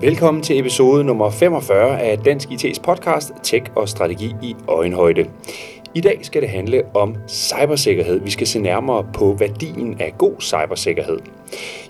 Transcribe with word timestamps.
Velkommen 0.00 0.42
til 0.42 0.58
episode 0.58 1.04
nummer 1.04 1.30
45 1.30 2.00
af 2.00 2.18
Dansk 2.18 2.48
IT's 2.48 2.82
podcast 2.82 3.32
Tech 3.42 3.64
og 3.74 3.88
Strategi 3.88 4.34
i 4.42 4.56
Øjenhøjde. 4.68 5.26
I 5.94 6.00
dag 6.00 6.18
skal 6.22 6.42
det 6.42 6.50
handle 6.50 6.82
om 6.94 7.16
cybersikkerhed. 7.28 8.20
Vi 8.20 8.30
skal 8.30 8.46
se 8.46 8.58
nærmere 8.58 9.06
på 9.14 9.36
værdien 9.38 10.00
af 10.00 10.14
god 10.18 10.34
cybersikkerhed. 10.40 11.18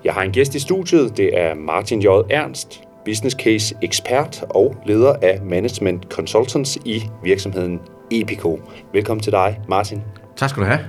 Jeg 0.05 0.14
har 0.14 0.23
en 0.23 0.32
gæst 0.32 0.55
i 0.55 0.61
studiet. 0.61 1.16
Det 1.16 1.38
er 1.38 1.55
Martin 1.55 2.02
J. 2.02 2.06
Ernst, 2.06 2.82
business 3.05 3.37
case 3.37 3.74
ekspert 3.82 4.45
og 4.50 4.77
leder 4.86 5.14
af 5.23 5.41
Management 5.43 6.04
Consultants 6.12 6.79
i 6.84 7.02
virksomheden 7.23 7.80
Epico. 8.10 8.60
Velkommen 8.93 9.23
til 9.23 9.32
dig, 9.32 9.60
Martin. 9.68 10.02
Tak 10.37 10.51
skal 10.51 10.62
du 10.62 10.66
have. 10.66 10.80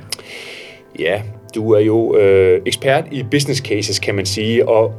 Ja, 0.99 1.21
du 1.55 1.71
er 1.71 1.79
jo 1.79 2.17
øh, 2.17 2.61
ekspert 2.65 3.03
i 3.11 3.23
business 3.31 3.61
cases, 3.61 3.99
kan 3.99 4.15
man 4.15 4.25
sige, 4.25 4.69
og 4.69 4.93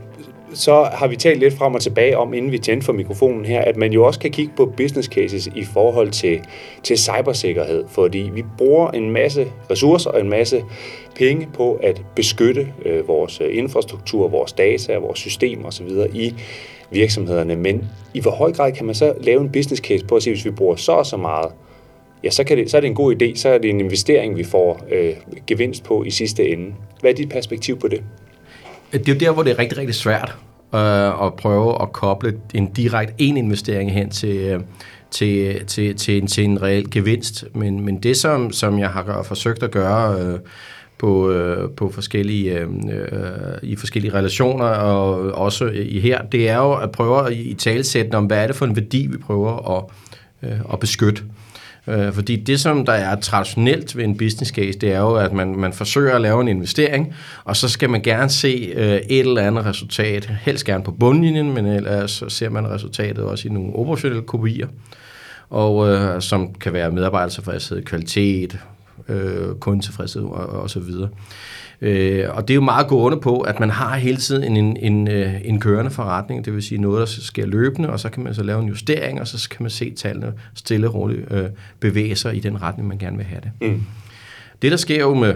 så 0.55 0.89
har 0.93 1.07
vi 1.07 1.17
talt 1.17 1.41
lidt 1.41 1.55
frem 1.55 1.75
og 1.75 1.81
tilbage 1.81 2.19
om, 2.19 2.35
inden 2.35 2.53
vi 2.53 2.59
tændte 2.59 2.85
for 2.85 2.93
mikrofonen 2.93 3.45
her, 3.45 3.61
at 3.61 3.77
man 3.77 3.93
jo 3.93 4.05
også 4.05 4.21
kan 4.21 4.31
kigge 4.31 4.53
på 4.57 4.67
business 4.77 5.09
cases 5.09 5.47
i 5.47 5.65
forhold 5.65 6.11
til, 6.11 6.41
til 6.83 6.99
cybersikkerhed, 6.99 7.85
fordi 7.89 8.31
vi 8.35 8.45
bruger 8.59 8.91
en 8.91 9.11
masse 9.11 9.47
ressourcer 9.71 10.11
og 10.11 10.21
en 10.21 10.29
masse 10.29 10.65
penge 11.17 11.49
på 11.55 11.75
at 11.83 12.03
beskytte 12.17 12.69
øh, 12.85 13.09
vores 13.09 13.41
øh, 13.41 13.57
infrastruktur, 13.57 14.29
vores 14.29 14.53
data, 14.53 14.97
vores 14.97 15.19
systemer 15.19 15.69
osv. 15.69 15.89
i 16.15 16.35
virksomhederne. 16.91 17.57
Men 17.57 17.85
i 18.15 18.21
hvor 18.21 18.31
høj 18.31 18.53
grad 18.53 18.73
kan 18.73 18.87
man 18.87 18.95
så 18.95 19.15
lave 19.21 19.41
en 19.41 19.53
business 19.53 19.83
case 19.83 20.05
på 20.05 20.17
at 20.17 20.23
sige, 20.23 20.35
hvis 20.35 20.45
vi 20.45 20.51
bruger 20.51 20.77
så 20.77 20.93
og 20.93 21.07
så 21.07 21.17
meget, 21.17 21.53
ja, 22.25 22.31
så, 22.31 22.45
kan 22.45 22.59
det, 22.59 22.71
så 22.71 22.77
er 22.77 22.81
det 22.81 22.89
en 22.89 22.95
god 22.95 23.23
idé, 23.23 23.37
så 23.37 23.49
er 23.49 23.59
det 23.59 23.71
en 23.71 23.81
investering, 23.81 24.37
vi 24.37 24.45
får 24.45 24.81
øh, 24.91 25.13
gevinst 25.47 25.85
på 25.85 26.05
i 26.05 26.11
sidste 26.11 26.49
ende. 26.49 26.75
Hvad 27.01 27.11
er 27.11 27.15
dit 27.15 27.29
perspektiv 27.29 27.79
på 27.79 27.89
det? 27.89 28.03
Det 28.93 29.09
er 29.09 29.13
jo 29.13 29.19
der, 29.19 29.31
hvor 29.31 29.43
det 29.43 29.53
er 29.53 29.59
rigtig, 29.59 29.79
rigtig 29.79 29.95
svært 29.95 30.37
øh, 30.75 31.27
at 31.27 31.35
prøve 31.35 31.83
at 31.83 31.93
koble 31.93 32.35
en 32.55 32.73
direkte 32.73 33.15
en 33.19 33.37
investering 33.37 33.93
hen 33.93 34.11
til, 34.11 34.37
øh, 34.37 34.61
til, 35.11 35.67
til, 35.67 35.97
til, 35.97 36.23
en, 36.23 36.27
til 36.27 36.45
en 36.45 36.63
reel 36.63 36.91
gevinst. 36.91 37.45
Men, 37.55 37.85
men 37.85 37.99
det, 38.03 38.17
som, 38.17 38.53
som 38.53 38.79
jeg 38.79 38.89
har 38.89 39.23
forsøgt 39.23 39.63
at 39.63 39.71
gøre 39.71 40.21
øh, 40.21 40.39
på, 40.99 41.31
øh, 41.31 41.71
på 41.71 41.91
forskellige, 41.91 42.59
øh, 42.59 42.69
øh, 42.91 43.59
i 43.63 43.77
forskellige 43.77 44.15
relationer, 44.15 44.65
og 44.65 45.33
også 45.33 45.67
i 45.75 46.01
her, 46.01 46.23
det 46.23 46.49
er 46.49 46.57
jo 46.57 46.73
at 46.73 46.93
prøve 46.93 47.27
at 47.27 47.33
i 47.33 47.55
talsætte 47.55 48.15
om, 48.15 48.25
hvad 48.25 48.43
er 48.43 48.47
det 48.47 48.57
for 48.57 48.67
en 48.67 48.77
værdi, 48.77 49.07
vi 49.07 49.17
prøver 49.17 49.79
at, 49.79 49.85
øh, 50.43 50.59
at 50.73 50.81
beskytte. 50.81 51.23
Øh, 51.23 51.48
Øh, 51.89 52.13
fordi 52.13 52.37
det, 52.37 52.61
som 52.61 52.87
der 52.87 52.93
er 52.93 53.21
traditionelt 53.21 53.97
ved 53.97 54.05
en 54.05 54.17
business 54.17 54.53
case, 54.53 54.79
det 54.79 54.93
er 54.93 55.01
jo, 55.01 55.15
at 55.15 55.33
man, 55.33 55.57
man 55.57 55.73
forsøger 55.73 56.15
at 56.15 56.21
lave 56.21 56.41
en 56.41 56.49
investering, 56.49 57.15
og 57.45 57.57
så 57.57 57.69
skal 57.69 57.91
man 57.91 58.03
gerne 58.03 58.31
se 58.31 58.73
øh, 58.77 58.87
et 58.87 59.21
eller 59.21 59.43
andet 59.43 59.65
resultat, 59.65 60.31
helst 60.41 60.65
gerne 60.65 60.85
på 60.85 60.91
bundlinjen, 60.91 61.55
men 61.55 61.67
ellers 61.67 62.11
så 62.11 62.29
ser 62.29 62.49
man 62.49 62.71
resultatet 62.71 63.25
også 63.25 63.49
i 63.49 63.51
nogle 63.51 63.77
operationelle 63.77 64.23
kopier, 64.23 64.67
og 65.51 65.89
øh, 65.89 66.23
som 66.23 66.55
kan 66.55 66.73
være 66.73 66.91
medarbejdertilfredshed, 66.91 67.83
kvalitet, 67.83 68.59
øh, 69.09 69.55
kundetilfredshed 69.61 70.23
og, 70.23 70.47
og 70.49 70.71
så 70.71 70.81
videre. 70.81 71.09
Øh, 71.81 72.25
og 72.31 72.49
det 72.49 72.55
er 72.55 72.57
jo 72.57 72.61
meget 72.61 72.87
gående 72.87 73.21
på, 73.21 73.41
at 73.41 73.61
man 73.61 73.71
har 73.71 73.97
hele 73.97 74.17
tiden 74.17 74.57
en, 74.57 74.57
en, 74.57 74.77
en, 74.77 75.09
øh, 75.09 75.35
en 75.45 75.61
kørende 75.61 75.91
forretning, 75.91 76.45
det 76.45 76.55
vil 76.55 76.63
sige 76.63 76.81
noget, 76.81 77.01
der 77.01 77.07
sker 77.07 77.47
løbende, 77.47 77.91
og 77.91 78.01
så 78.01 78.09
kan 78.09 78.23
man 78.23 78.35
så 78.35 78.43
lave 78.43 78.63
en 78.63 78.69
justering, 78.69 79.21
og 79.21 79.27
så 79.27 79.49
kan 79.51 79.63
man 79.63 79.71
se 79.71 79.95
tallene 79.95 80.33
stille 80.55 80.89
og 80.89 80.95
roligt 80.95 81.33
øh, 81.33 81.45
bevæge 81.81 82.17
sig 82.17 82.37
i 82.37 82.41
den 82.41 82.63
retning, 82.63 82.89
man 82.89 82.99
gerne 82.99 83.17
vil 83.17 83.27
have 83.27 83.41
det. 83.41 83.71
Mm. 83.71 83.83
Det, 84.63 84.71
der 84.71 84.77
sker 84.77 85.01
jo 85.01 85.15
med, 85.15 85.35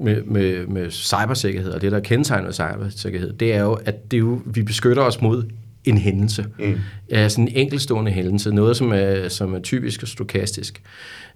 med, 0.00 0.22
med, 0.22 0.66
med 0.66 0.90
cybersikkerhed, 0.90 1.70
og 1.72 1.80
det, 1.80 1.92
der 1.92 2.00
kendetegner 2.00 2.52
cybersikkerhed, 2.52 3.32
det 3.32 3.54
er 3.54 3.62
jo, 3.62 3.72
at 3.72 4.10
det 4.10 4.18
jo, 4.18 4.40
vi 4.44 4.62
beskytter 4.62 5.02
os 5.02 5.20
mod 5.20 5.44
en 5.84 5.98
hændelse. 5.98 6.44
Mm. 6.58 6.78
Ja, 7.10 7.28
sådan 7.28 7.48
en 7.48 7.56
enkeltstående 7.56 8.12
hændelse. 8.12 8.50
Noget, 8.50 8.76
som 8.76 8.92
er, 8.92 9.28
som 9.28 9.54
er 9.54 9.58
typisk 9.58 10.02
og 10.02 10.08
stokastisk. 10.08 10.82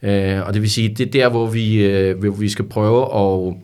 Øh, 0.03 0.47
og 0.47 0.55
det 0.55 0.63
vil 0.63 0.71
sige, 0.71 0.89
det 0.89 1.07
er 1.07 1.11
der, 1.11 1.29
hvor 1.29 1.47
vi, 1.47 1.85
øh, 1.85 2.19
hvor 2.19 2.31
vi 2.31 2.49
skal 2.49 2.65
prøve 2.65 3.03
at 3.03 3.55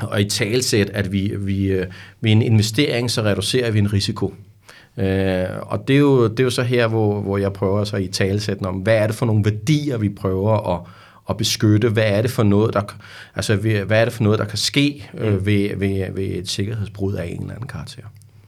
og 0.00 0.20
i 0.20 0.24
talsæt, 0.24 0.90
at 0.90 1.12
vi, 1.12 1.32
vi 1.38 1.66
øh, 1.66 1.86
ved 2.20 2.32
en 2.32 2.42
investering, 2.42 3.10
så 3.10 3.22
reducerer 3.22 3.70
vi 3.70 3.78
en 3.78 3.92
risiko. 3.92 4.34
Øh, 4.98 5.46
og 5.60 5.88
det 5.88 5.96
er, 5.96 6.00
jo, 6.00 6.28
det 6.28 6.40
er 6.40 6.44
jo 6.44 6.50
så 6.50 6.62
her, 6.62 6.88
hvor, 6.88 7.20
hvor 7.20 7.38
jeg 7.38 7.52
prøver 7.52 7.84
så 7.84 7.96
i 7.96 8.06
talsætten 8.06 8.66
om, 8.66 8.74
hvad 8.74 8.96
er 8.96 9.06
det 9.06 9.16
for 9.16 9.26
nogle 9.26 9.44
værdier, 9.44 9.98
vi 9.98 10.08
prøver 10.08 10.74
at, 10.74 10.80
at 11.30 11.36
beskytte? 11.36 11.88
Hvad 11.88 12.04
er 12.06 12.22
det 12.22 12.30
for 12.30 12.42
noget, 12.42 12.74
der, 12.74 12.82
altså, 13.34 13.56
hvad 13.56 14.00
er 14.00 14.04
det 14.04 14.12
for 14.12 14.24
noget, 14.24 14.38
der 14.38 14.44
kan 14.44 14.58
ske 14.58 15.10
øh, 15.18 15.32
mm. 15.32 15.46
ved, 15.46 15.76
ved, 15.76 16.12
ved 16.14 16.24
et 16.24 16.48
sikkerhedsbrud 16.48 17.14
af 17.14 17.26
en 17.26 17.40
eller 17.40 17.54
anden 17.54 17.68
karakter? 17.68 18.02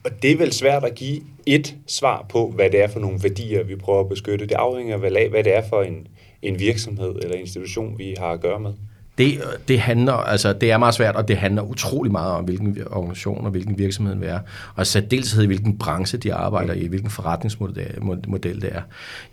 Og 0.07 0.23
det 0.23 0.33
er 0.33 0.37
vel 0.37 0.53
svært 0.53 0.85
at 0.85 0.95
give 0.95 1.21
et 1.47 1.77
svar 1.87 2.27
på, 2.29 2.51
hvad 2.51 2.71
det 2.71 2.83
er 2.83 2.89
for 2.89 3.01
nogle 3.01 3.19
værdier, 3.23 3.63
vi 3.63 3.77
prøver 3.77 4.01
at 4.01 4.09
beskytte. 4.09 4.47
Det 4.47 4.55
afhænger 4.55 4.97
vel 4.97 5.17
af, 5.17 5.29
hvad 5.29 5.45
det 5.45 5.57
er 5.57 5.63
for 5.69 5.83
en, 5.83 6.07
en 6.43 6.59
virksomhed 6.59 7.15
eller 7.23 7.37
institution, 7.37 7.99
vi 7.99 8.15
har 8.19 8.31
at 8.31 8.41
gøre 8.41 8.61
med. 8.61 8.73
Det, 9.19 9.41
det, 9.69 9.81
handler, 9.81 10.13
altså, 10.13 10.53
det 10.53 10.71
er 10.73 10.79
meget 10.79 10.95
svært, 10.95 11.17
og 11.17 11.29
det 11.29 11.37
handler 11.37 11.63
utrolig 11.63 12.13
meget 12.13 12.33
om, 12.33 12.45
hvilken 12.45 12.79
organisation 12.91 13.45
og 13.45 13.51
hvilken 13.51 13.79
virksomhed 13.79 14.17
det 14.17 14.31
er, 14.31 14.39
og 14.75 14.87
særdeleshed 14.87 15.43
i 15.43 15.47
hvilken 15.47 15.79
branche 15.79 16.19
de 16.19 16.35
arbejder 16.35 16.75
i, 16.75 16.87
hvilken 16.87 17.11
forretningsmodel 17.11 18.61
det 18.63 18.69
er. 18.73 18.81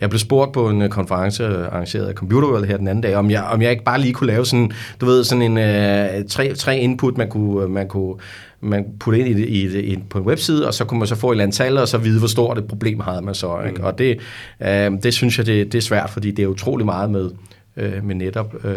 Jeg 0.01 0.09
blev 0.09 0.19
spurgt 0.19 0.51
på 0.51 0.69
en 0.69 0.89
konference 0.89 1.45
arrangeret 1.47 2.05
af 2.05 2.13
Computerworld 2.13 2.66
her 2.66 2.77
den 2.77 2.88
anden 2.88 3.01
dag, 3.01 3.16
om 3.16 3.31
jeg, 3.31 3.43
om 3.43 3.61
jeg 3.61 3.72
ikke 3.72 3.83
bare 3.83 4.01
lige 4.01 4.13
kunne 4.13 4.27
lave 4.27 4.45
sådan, 4.45 4.72
du 5.01 5.05
ved, 5.05 5.23
sådan 5.23 5.57
en 5.57 5.57
uh, 5.57 6.25
tre, 6.29 6.53
tre 6.53 6.79
input, 6.79 7.17
man 7.17 7.29
kunne, 7.29 7.67
man 7.67 7.88
kunne 7.88 8.16
man 8.61 8.85
putte 8.99 9.19
ind 9.19 9.39
i, 9.39 9.43
i, 9.43 9.79
i, 9.93 9.99
på 10.09 10.17
en 10.17 10.25
webside, 10.25 10.67
og 10.67 10.73
så 10.73 10.85
kunne 10.85 10.97
man 10.97 11.07
så 11.07 11.16
få 11.16 11.29
et 11.29 11.33
eller 11.33 11.43
andet 11.43 11.55
tal, 11.55 11.77
og 11.77 11.88
så 11.88 11.97
vide, 11.97 12.19
hvor 12.19 12.27
stort 12.27 12.57
et 12.57 12.67
problem 12.67 12.99
havde 12.99 13.22
man 13.22 13.35
så. 13.35 13.61
Ikke? 13.61 13.77
Mm. 13.77 13.83
Og 13.83 13.97
det, 13.97 14.19
uh, 14.59 14.99
det 15.03 15.13
synes 15.13 15.38
jeg, 15.38 15.45
det, 15.45 15.72
det 15.72 15.77
er 15.77 15.81
svært, 15.81 16.09
fordi 16.09 16.31
det 16.31 16.43
er 16.43 16.47
utrolig 16.47 16.85
meget 16.85 17.09
med, 17.09 17.29
uh, 17.77 18.03
med 18.03 18.16
netop 18.16 18.55
uh, 18.63 18.72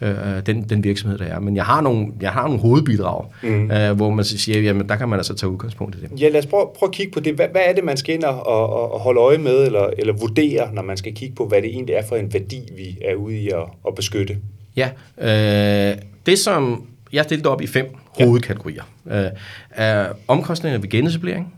øh, 0.00 0.46
den, 0.46 0.62
den 0.62 0.84
virksomhed, 0.84 1.18
der 1.18 1.24
er. 1.24 1.40
Men 1.40 1.56
jeg 1.56 1.64
har 1.64 1.80
nogle, 1.80 2.06
jeg 2.20 2.30
har 2.30 2.42
nogle 2.42 2.60
hovedbidrag, 2.60 3.24
mm. 3.42 3.70
øh, 3.70 3.96
hvor 3.96 4.10
man 4.10 4.24
siger, 4.24 4.60
jamen 4.60 4.88
der 4.88 4.96
kan 4.96 5.08
man 5.08 5.18
altså 5.18 5.34
tage 5.34 5.50
udgangspunkt 5.50 5.96
i 5.96 6.00
det. 6.00 6.20
Ja, 6.20 6.28
lad 6.28 6.40
os 6.40 6.46
prøve, 6.46 6.66
prøve 6.78 6.88
at 6.88 6.94
kigge 6.94 7.12
på 7.12 7.20
det. 7.20 7.34
Hvad, 7.34 7.48
hvad 7.48 7.60
er 7.64 7.72
det, 7.72 7.84
man 7.84 7.96
skal 7.96 8.14
ind 8.14 8.24
og, 8.24 8.46
og, 8.46 8.92
og 8.92 9.00
holde 9.00 9.20
øje 9.20 9.38
med, 9.38 9.66
eller, 9.66 9.90
eller 9.98 10.12
vurdere, 10.12 10.74
når 10.74 10.82
man 10.82 10.96
skal 10.96 11.14
kigge 11.14 11.34
på, 11.34 11.46
hvad 11.46 11.62
det 11.62 11.70
egentlig 11.70 11.94
er 11.94 12.02
for 12.08 12.16
en 12.16 12.32
værdi, 12.32 12.60
vi 12.76 12.98
er 13.04 13.14
ude 13.14 13.36
i 13.36 13.48
at, 13.48 13.64
at 13.88 13.94
beskytte? 13.94 14.36
Ja, 14.76 14.90
øh, 15.18 15.96
det 16.26 16.38
som 16.38 16.86
jeg 17.12 17.24
stillede 17.24 17.48
op 17.48 17.60
i 17.60 17.66
fem 17.66 17.86
ja. 18.18 18.24
hovedkategorier. 18.24 18.82
Øh, 19.10 19.24
er 19.70 20.06
omkostninger 20.28 20.78
ved 20.78 20.88
genetablering, 20.88 21.54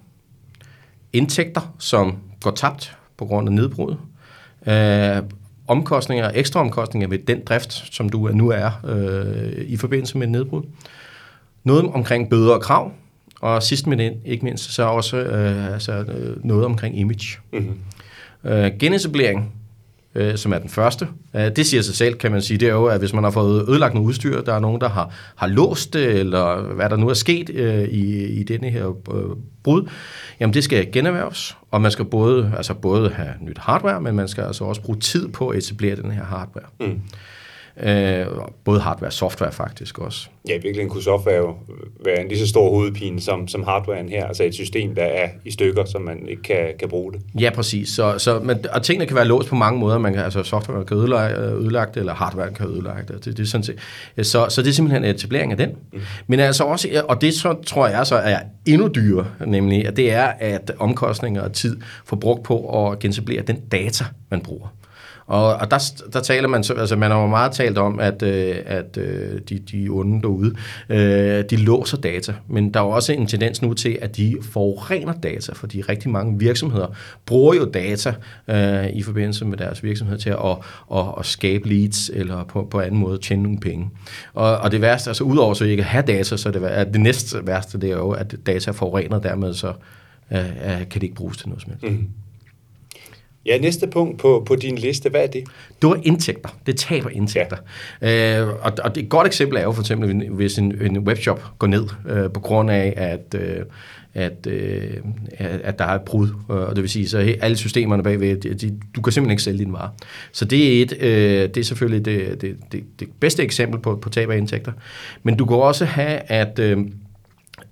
indtægter, 1.12 1.74
som 1.78 2.16
går 2.42 2.50
tabt 2.50 2.96
på 3.16 3.24
grund 3.26 3.48
af 3.48 3.52
nedbrud, 3.52 3.94
øh, 4.66 5.22
omkostninger, 5.70 6.30
ekstra 6.34 6.60
omkostninger 6.60 7.08
ved 7.08 7.18
den 7.18 7.40
drift, 7.44 7.94
som 7.94 8.08
du 8.08 8.28
nu 8.28 8.48
er 8.48 8.70
øh, 8.84 9.64
i 9.66 9.76
forbindelse 9.76 10.18
med 10.18 10.26
nedbrud. 10.26 10.62
Noget 11.64 11.84
omkring 11.84 12.30
bøder 12.30 12.54
og 12.54 12.60
krav, 12.60 12.92
og 13.40 13.62
sidst 13.62 13.86
men 13.86 14.00
ikke 14.24 14.44
mindst, 14.44 14.74
så 14.74 14.82
også 14.82 15.16
øh, 15.16 15.72
altså, 15.72 15.92
øh, 15.92 16.44
noget 16.44 16.64
omkring 16.64 16.98
image. 16.98 17.38
Mm-hmm. 17.52 17.78
Øh, 18.50 18.70
genetablering, 18.78 19.52
øh, 20.14 20.36
som 20.36 20.52
er 20.52 20.58
den 20.58 20.68
første. 20.68 21.08
Øh, 21.36 21.56
det 21.56 21.66
siger 21.66 21.82
sig 21.82 21.94
selv, 21.94 22.14
kan 22.14 22.32
man 22.32 22.42
sige. 22.42 22.58
Det 22.58 22.68
er 22.68 22.72
jo, 22.72 22.84
at 22.84 22.98
hvis 22.98 23.12
man 23.12 23.24
har 23.24 23.30
fået 23.30 23.68
ødelagt 23.68 23.94
noget 23.94 24.06
udstyr, 24.06 24.42
der 24.42 24.54
er 24.54 24.60
nogen, 24.60 24.80
der 24.80 24.88
har, 24.88 25.14
har 25.36 25.46
låst 25.46 25.94
det, 25.94 26.06
eller 26.06 26.60
hvad 26.60 26.90
der 26.90 26.96
nu 26.96 27.08
er 27.08 27.14
sket 27.14 27.50
øh, 27.50 27.84
i, 27.84 28.24
i 28.24 28.42
denne 28.42 28.70
her 28.70 28.86
øh, 28.88 29.36
brud, 29.62 29.88
jamen 30.40 30.54
det 30.54 30.64
skal 30.64 30.92
generhverves, 30.92 31.56
og 31.70 31.80
man 31.80 31.90
skal 31.90 32.04
både, 32.04 32.52
altså 32.56 32.74
både 32.74 33.10
have 33.10 33.30
nyt 33.40 33.58
hardware, 33.58 34.00
men 34.00 34.16
man 34.16 34.28
skal 34.28 34.44
altså 34.44 34.64
også 34.64 34.82
bruge 34.82 34.98
tid 34.98 35.28
på 35.28 35.48
at 35.48 35.58
etablere 35.58 35.96
den 35.96 36.10
her 36.10 36.24
hardware. 36.24 36.66
Mm. 36.80 37.00
Øh, 37.82 38.26
både 38.64 38.80
hardware 38.80 39.08
og 39.08 39.12
software 39.12 39.52
faktisk 39.52 39.98
også. 39.98 40.28
Ja, 40.48 40.52
i 40.52 40.54
virkeligheden 40.54 40.88
kunne 40.88 41.02
software 41.02 41.36
jo 41.36 41.54
være 42.04 42.20
en 42.20 42.28
lige 42.28 42.38
så 42.38 42.46
stor 42.46 42.70
hovedpine 42.70 43.20
som, 43.20 43.48
som 43.48 43.62
hardwaren 43.64 44.08
her, 44.08 44.26
altså 44.26 44.44
et 44.44 44.54
system, 44.54 44.94
der 44.94 45.02
er 45.02 45.28
i 45.44 45.50
stykker, 45.50 45.84
så 45.84 45.98
man 45.98 46.28
ikke 46.28 46.42
kan, 46.42 46.66
kan 46.78 46.88
bruge 46.88 47.12
det. 47.12 47.20
Ja, 47.40 47.50
præcis. 47.54 47.88
Så, 47.88 48.18
så, 48.18 48.40
men, 48.40 48.58
og 48.72 48.82
tingene 48.82 49.06
kan 49.06 49.16
være 49.16 49.24
låst 49.24 49.48
på 49.48 49.54
mange 49.54 49.80
måder. 49.80 49.98
Man 49.98 50.12
kan, 50.12 50.22
altså 50.22 50.42
software 50.42 50.84
kan 50.84 50.96
ødelægge, 50.96 51.36
ødelagt 51.36 51.94
det, 51.94 52.00
eller 52.00 52.14
hardware 52.14 52.52
kan 52.52 52.66
ødelægge 52.66 53.02
det. 53.08 53.24
det, 53.24 53.36
det 53.36 53.42
er 53.42 53.46
sådan 53.46 53.64
set. 53.64 53.78
Så, 54.26 54.46
så 54.48 54.62
det 54.62 54.68
er 54.68 54.72
simpelthen 54.72 55.04
en 55.04 55.10
etablering 55.10 55.52
af 55.52 55.58
den. 55.58 55.70
Mm. 55.92 56.00
Men 56.26 56.40
altså 56.40 56.64
også, 56.64 57.02
og 57.08 57.20
det 57.20 57.34
så, 57.34 57.54
tror 57.66 57.88
jeg 57.88 58.06
så 58.06 58.16
er 58.16 58.38
endnu 58.66 58.88
dyrere, 58.94 59.26
nemlig, 59.46 59.86
at 59.86 59.96
det 59.96 60.12
er, 60.12 60.32
at 60.38 60.72
omkostninger 60.78 61.42
og 61.42 61.52
tid 61.52 61.76
får 62.04 62.16
brugt 62.16 62.42
på 62.42 62.88
at 62.90 62.98
genetablere 62.98 63.42
den 63.42 63.60
data, 63.60 64.04
man 64.30 64.40
bruger. 64.40 64.68
Og, 65.30 65.54
og 65.54 65.70
der, 65.70 65.92
der 66.12 66.20
taler 66.20 66.48
man, 66.48 66.64
så, 66.64 66.74
altså 66.74 66.96
man 66.96 67.10
har 67.10 67.20
jo 67.20 67.26
meget 67.26 67.52
talt 67.52 67.78
om, 67.78 68.00
at, 68.00 68.22
øh, 68.22 68.56
at 68.66 68.96
øh, 68.96 69.40
de, 69.48 69.58
de 69.58 69.88
onde 69.90 70.22
derude, 70.22 70.54
øh, 70.88 71.44
de 71.50 71.56
låser 71.56 71.96
data, 71.96 72.34
men 72.48 72.74
der 72.74 72.80
er 72.80 72.84
også 72.84 73.12
en 73.12 73.26
tendens 73.26 73.62
nu 73.62 73.74
til, 73.74 73.98
at 74.00 74.16
de 74.16 74.36
forurener 74.52 75.12
data, 75.12 75.52
fordi 75.52 75.82
rigtig 75.82 76.10
mange 76.10 76.38
virksomheder 76.38 76.86
bruger 77.26 77.54
jo 77.54 77.64
data 77.64 78.14
øh, 78.48 78.86
i 78.86 79.02
forbindelse 79.02 79.44
med 79.44 79.58
deres 79.58 79.82
virksomhed 79.82 80.18
til 80.18 80.30
at, 80.30 80.56
at, 80.94 81.06
at 81.18 81.26
skabe 81.26 81.68
leads, 81.68 82.08
eller 82.08 82.44
på, 82.44 82.68
på 82.70 82.80
anden 82.80 83.00
måde 83.00 83.18
tjene 83.18 83.42
nogle 83.42 83.58
penge. 83.60 83.90
Og, 84.34 84.56
og 84.56 84.72
det 84.72 84.80
værste, 84.80 85.10
altså 85.10 85.24
udover 85.24 85.54
så 85.54 85.64
ikke 85.64 85.82
at 85.82 85.88
have 85.88 86.04
data, 86.06 86.36
så 86.36 86.50
det, 86.50 86.64
at 86.64 86.92
det 86.92 87.00
næste 87.00 87.46
værste, 87.46 87.80
det 87.80 87.90
er 87.90 87.96
jo, 87.96 88.10
at 88.10 88.34
data 88.46 88.70
er 88.70 88.74
forurenet, 88.74 89.22
dermed 89.22 89.54
så 89.54 89.72
øh, 90.32 90.38
øh, 90.38 90.78
kan 90.78 90.88
det 90.94 91.02
ikke 91.02 91.14
bruges 91.14 91.36
til 91.36 91.48
noget 91.48 91.62
som 91.62 91.72
helst. 91.72 91.98
Mm. 91.98 92.08
Ja, 93.46 93.58
næste 93.58 93.86
punkt 93.86 94.18
på, 94.18 94.42
på 94.46 94.56
din 94.56 94.78
liste, 94.78 95.08
hvad 95.08 95.22
er 95.22 95.26
det? 95.26 95.44
Det 95.82 95.90
var 95.90 96.00
indtægter. 96.02 96.48
Det 96.66 96.76
taber 96.76 97.10
indtægter. 97.10 97.56
Ja. 98.02 98.40
Øh, 98.40 98.48
og, 98.48 98.72
og 98.84 98.90
et 98.96 99.08
godt 99.08 99.26
eksempel 99.26 99.58
er 99.58 99.62
jo 99.62 99.72
for 99.72 99.82
eksempel, 99.82 100.28
hvis 100.28 100.58
en, 100.58 100.82
en 100.82 100.98
webshop 100.98 101.44
går 101.58 101.66
ned 101.66 101.84
øh, 102.08 102.30
på 102.30 102.40
grund 102.40 102.70
af, 102.70 102.94
at, 102.96 103.40
øh, 103.40 103.64
at, 104.14 104.46
øh, 104.46 104.96
at 105.38 105.78
der 105.78 105.84
er 105.84 105.94
et 105.94 106.02
brud. 106.02 106.28
Og 106.48 106.76
det 106.76 106.82
vil 106.82 106.90
sige, 106.90 107.08
så 107.08 107.34
alle 107.40 107.56
systemerne 107.56 108.02
bagved, 108.02 108.36
de, 108.36 108.54
de, 108.54 108.78
du 108.96 109.02
kan 109.02 109.12
simpelthen 109.12 109.30
ikke 109.30 109.42
sælge 109.42 109.58
din 109.58 109.72
vare. 109.72 109.90
Så 110.32 110.44
det 110.44 110.78
er, 110.78 110.82
et, 110.82 110.92
øh, 111.00 111.48
det 111.48 111.56
er 111.56 111.64
selvfølgelig 111.64 112.04
det, 112.04 112.40
det, 112.40 112.56
det, 112.72 112.84
det 113.00 113.08
bedste 113.20 113.42
eksempel 113.42 113.80
på, 113.80 113.96
på 113.96 114.08
tab 114.08 114.30
af 114.30 114.36
indtægter. 114.36 114.72
Men 115.22 115.36
du 115.36 115.46
kan 115.46 115.56
også 115.56 115.84
have, 115.84 116.18
at, 116.18 116.58
øh, 116.58 116.78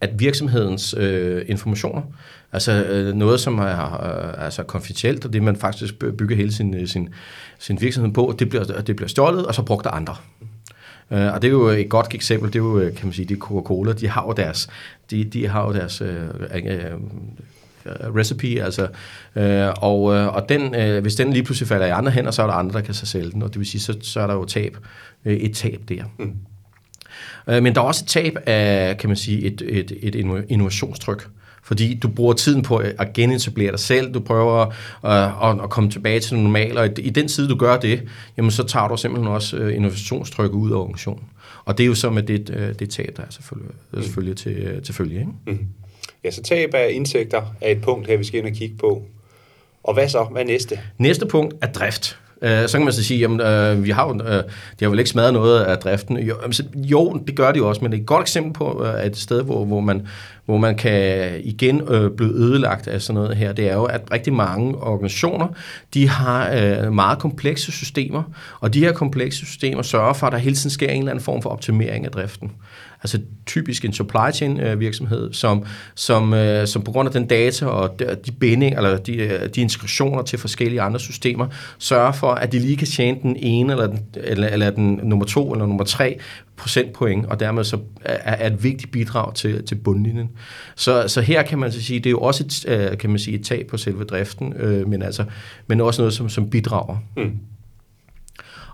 at 0.00 0.10
virksomhedens 0.20 0.94
øh, 0.98 1.42
informationer, 1.48 2.02
Altså 2.52 2.84
øh, 2.84 3.14
noget, 3.14 3.40
som 3.40 3.58
er 3.58 4.04
øh, 4.04 4.44
altså 4.44 4.62
konfidentielt, 4.62 5.24
og 5.24 5.32
det 5.32 5.42
man 5.42 5.56
faktisk 5.56 5.98
bygger 5.98 6.36
hele 6.36 6.52
sin, 6.52 6.74
øh, 6.74 6.88
sin, 6.88 7.08
sin 7.58 7.80
virksomhed 7.80 8.12
på, 8.12 8.34
det 8.38 8.48
bliver, 8.48 8.64
det 8.64 8.96
bliver 8.96 9.08
stjålet, 9.08 9.46
og 9.46 9.54
så 9.54 9.62
brugt 9.62 9.86
af 9.86 9.96
andre. 9.96 10.16
Uh, 11.10 11.34
og 11.34 11.42
det 11.42 11.48
er 11.48 11.52
jo 11.52 11.68
et 11.68 11.88
godt 11.88 12.14
eksempel, 12.14 12.52
det 12.52 12.58
er 12.58 12.62
jo, 12.62 12.90
kan 12.96 13.06
man 13.06 13.12
sige, 13.12 13.26
det 13.26 13.38
Coca-Cola, 13.38 13.92
de 13.92 14.08
har 14.08 14.24
jo 14.26 14.32
deres, 14.32 14.68
de, 15.10 15.24
de 15.24 15.48
har 15.48 15.66
jo 15.66 15.72
deres 15.72 16.02
uh, 16.02 16.08
uh, 16.08 16.14
recipe, 18.16 18.62
altså, 18.62 18.82
uh, 19.36 19.84
og, 19.84 20.02
uh, 20.02 20.26
og 20.26 20.48
den, 20.48 20.74
uh, 20.74 20.98
hvis 21.02 21.14
den 21.14 21.32
lige 21.32 21.42
pludselig 21.42 21.68
falder 21.68 21.86
i 21.86 21.90
andre 21.90 22.12
hænder, 22.12 22.30
så 22.30 22.42
er 22.42 22.46
der 22.46 22.54
andre, 22.54 22.72
der 22.72 22.80
kan 22.80 22.94
så 22.94 23.06
sælge 23.06 23.30
den, 23.30 23.42
og 23.42 23.48
det 23.48 23.58
vil 23.58 23.66
sige, 23.66 23.80
så, 23.80 23.96
så 24.00 24.20
er 24.20 24.26
der 24.26 24.34
jo 24.34 24.44
tab, 24.44 24.76
uh, 25.24 25.32
et 25.32 25.56
tab 25.56 25.80
der. 25.88 26.04
Mm. 26.18 26.32
Uh, 27.46 27.62
men 27.62 27.74
der 27.74 27.80
er 27.80 27.84
også 27.84 28.04
et 28.04 28.08
tab 28.08 28.36
af, 28.46 28.98
kan 28.98 29.10
man 29.10 29.16
sige, 29.16 29.42
et, 29.42 29.62
et, 29.66 29.92
et 30.02 30.14
innovationstryk. 30.48 31.28
Fordi 31.68 31.94
du 31.94 32.08
bruger 32.08 32.32
tiden 32.32 32.62
på 32.62 32.76
at 32.76 33.12
genetablere 33.14 33.70
dig 33.70 33.78
selv, 33.78 34.14
du 34.14 34.20
prøver 34.20 34.66
at, 35.04 35.48
at, 35.50 35.64
at 35.64 35.70
komme 35.70 35.90
tilbage 35.90 36.20
til 36.20 36.36
det 36.36 36.42
normale, 36.42 36.80
og 36.80 36.86
i, 36.86 37.00
i 37.00 37.10
den 37.10 37.28
tid, 37.28 37.48
du 37.48 37.56
gør 37.56 37.76
det, 37.76 38.02
jamen 38.36 38.50
så 38.50 38.64
tager 38.64 38.88
du 38.88 38.96
simpelthen 38.96 39.32
også 39.32 39.56
øh, 39.56 39.76
innovationstrykket 39.76 40.56
ud 40.56 40.70
af 40.70 40.76
organisationen. 40.76 41.24
Og 41.64 41.78
det 41.78 41.84
er 41.84 41.88
jo 41.88 41.94
så 41.94 42.10
med 42.10 42.22
det, 42.22 42.50
øh, 42.50 42.74
det 42.78 42.90
tab, 42.90 43.16
der 43.16 43.22
er 43.22 43.30
selvfølgelig, 43.30 43.74
mm. 43.92 44.02
selvfølgelig 44.02 44.36
til, 44.36 44.52
øh, 44.52 44.82
til 44.82 44.94
følge. 44.94 45.18
Ikke? 45.20 45.32
Mm. 45.46 45.66
Ja, 46.24 46.30
så 46.30 46.42
tab 46.42 46.74
af 46.74 46.90
indtægter 46.92 47.42
er 47.60 47.70
et 47.70 47.80
punkt 47.80 48.06
her, 48.06 48.16
vi 48.16 48.24
skal 48.24 48.38
ind 48.38 48.46
og 48.46 48.52
kigge 48.52 48.76
på. 48.76 49.02
Og 49.82 49.94
hvad 49.94 50.08
så? 50.08 50.24
Hvad 50.24 50.42
er 50.42 50.46
næste? 50.46 50.80
Næste 50.98 51.26
punkt 51.26 51.54
er 51.60 51.72
drift. 51.72 52.18
Øh, 52.42 52.68
så 52.68 52.78
kan 52.78 52.84
man 52.84 52.92
så 52.92 53.04
sige, 53.04 53.20
jamen, 53.20 53.40
øh, 53.40 53.84
vi 53.84 53.90
har 53.90 54.08
jo, 54.08 54.22
øh, 54.24 54.42
de 54.80 54.84
har 54.84 54.88
vel 54.88 54.98
ikke 54.98 55.10
smadret 55.10 55.32
noget 55.32 55.60
af 55.60 55.78
driften. 55.78 56.18
Jo, 56.18 56.36
altså, 56.44 56.62
jo, 56.76 57.22
det 57.26 57.36
gør 57.36 57.52
de 57.52 57.62
også, 57.62 57.80
men 57.80 57.92
det 57.92 57.98
er 57.98 58.02
et 58.02 58.06
godt 58.06 58.20
eksempel 58.20 58.52
på 58.52 58.84
øh, 58.84 59.06
et 59.06 59.16
sted, 59.16 59.42
hvor, 59.42 59.64
hvor, 59.64 59.80
man, 59.80 60.06
hvor 60.44 60.56
man 60.56 60.76
kan 60.76 61.30
igen 61.44 61.80
øh, 61.88 62.10
blive 62.10 62.32
ødelagt 62.32 62.88
af 62.88 63.02
sådan 63.02 63.14
noget 63.14 63.36
her. 63.36 63.52
Det 63.52 63.70
er 63.70 63.74
jo, 63.74 63.84
at 63.84 64.00
rigtig 64.12 64.32
mange 64.32 64.74
organisationer, 64.76 65.46
de 65.94 66.08
har 66.08 66.50
øh, 66.52 66.92
meget 66.92 67.18
komplekse 67.18 67.72
systemer, 67.72 68.22
og 68.60 68.74
de 68.74 68.80
her 68.80 68.92
komplekse 68.92 69.46
systemer 69.46 69.82
sørger 69.82 70.12
for, 70.12 70.26
at 70.26 70.32
der 70.32 70.38
hele 70.38 70.56
tiden 70.56 70.70
sker 70.70 70.88
en 70.88 70.98
eller 70.98 71.10
anden 71.10 71.24
form 71.24 71.42
for 71.42 71.50
optimering 71.50 72.04
af 72.04 72.10
driften. 72.10 72.52
Altså 73.02 73.20
typisk 73.46 73.84
en 73.84 73.92
supply 73.92 74.32
chain 74.34 74.60
øh, 74.60 74.80
virksomhed, 74.80 75.32
som, 75.32 75.64
som, 75.94 76.34
øh, 76.34 76.66
som 76.66 76.82
på 76.82 76.92
grund 76.92 77.08
af 77.08 77.12
den 77.12 77.26
data 77.26 77.66
og 77.66 77.98
de, 77.98 78.32
binding, 78.32 78.76
eller 78.76 78.96
de, 78.96 79.16
øh, 79.16 79.48
de 79.54 79.60
integrationer 79.60 80.22
til 80.22 80.38
forskellige 80.38 80.80
andre 80.80 81.00
systemer, 81.00 81.46
sørger 81.78 82.12
for, 82.12 82.30
at 82.30 82.52
de 82.52 82.58
lige 82.58 82.76
kan 82.76 82.86
tjene 82.86 83.18
den 83.22 83.36
ene, 83.36 83.72
eller 83.72 83.86
den, 83.86 84.00
eller, 84.14 84.48
eller 84.48 84.70
den 84.70 85.00
nummer 85.02 85.24
to, 85.24 85.52
eller 85.52 85.66
nummer 85.66 85.84
tre 85.84 86.18
procentpoint, 86.56 87.26
og 87.26 87.40
dermed 87.40 87.64
så 87.64 87.78
er, 88.00 88.32
er 88.32 88.46
et 88.46 88.64
vigtigt 88.64 88.92
bidrag 88.92 89.34
til, 89.34 89.64
til 89.66 89.74
bundlinjen. 89.74 90.28
Så, 90.76 91.08
så 91.08 91.20
her 91.20 91.42
kan 91.42 91.58
man 91.58 91.72
så 91.72 91.82
sige, 91.82 91.98
det 92.00 92.06
er 92.06 92.10
jo 92.10 92.20
også 92.20 92.44
et, 92.66 92.98
kan 92.98 93.10
man 93.10 93.18
sige, 93.18 93.38
et 93.38 93.44
tag 93.44 93.66
på 93.66 93.76
selve 93.76 94.04
driften, 94.04 94.52
øh, 94.56 94.88
men, 94.88 95.02
altså, 95.02 95.24
men 95.66 95.80
også 95.80 96.02
noget, 96.02 96.14
som, 96.14 96.28
som 96.28 96.50
bidrager. 96.50 96.96
Mm. 97.16 97.38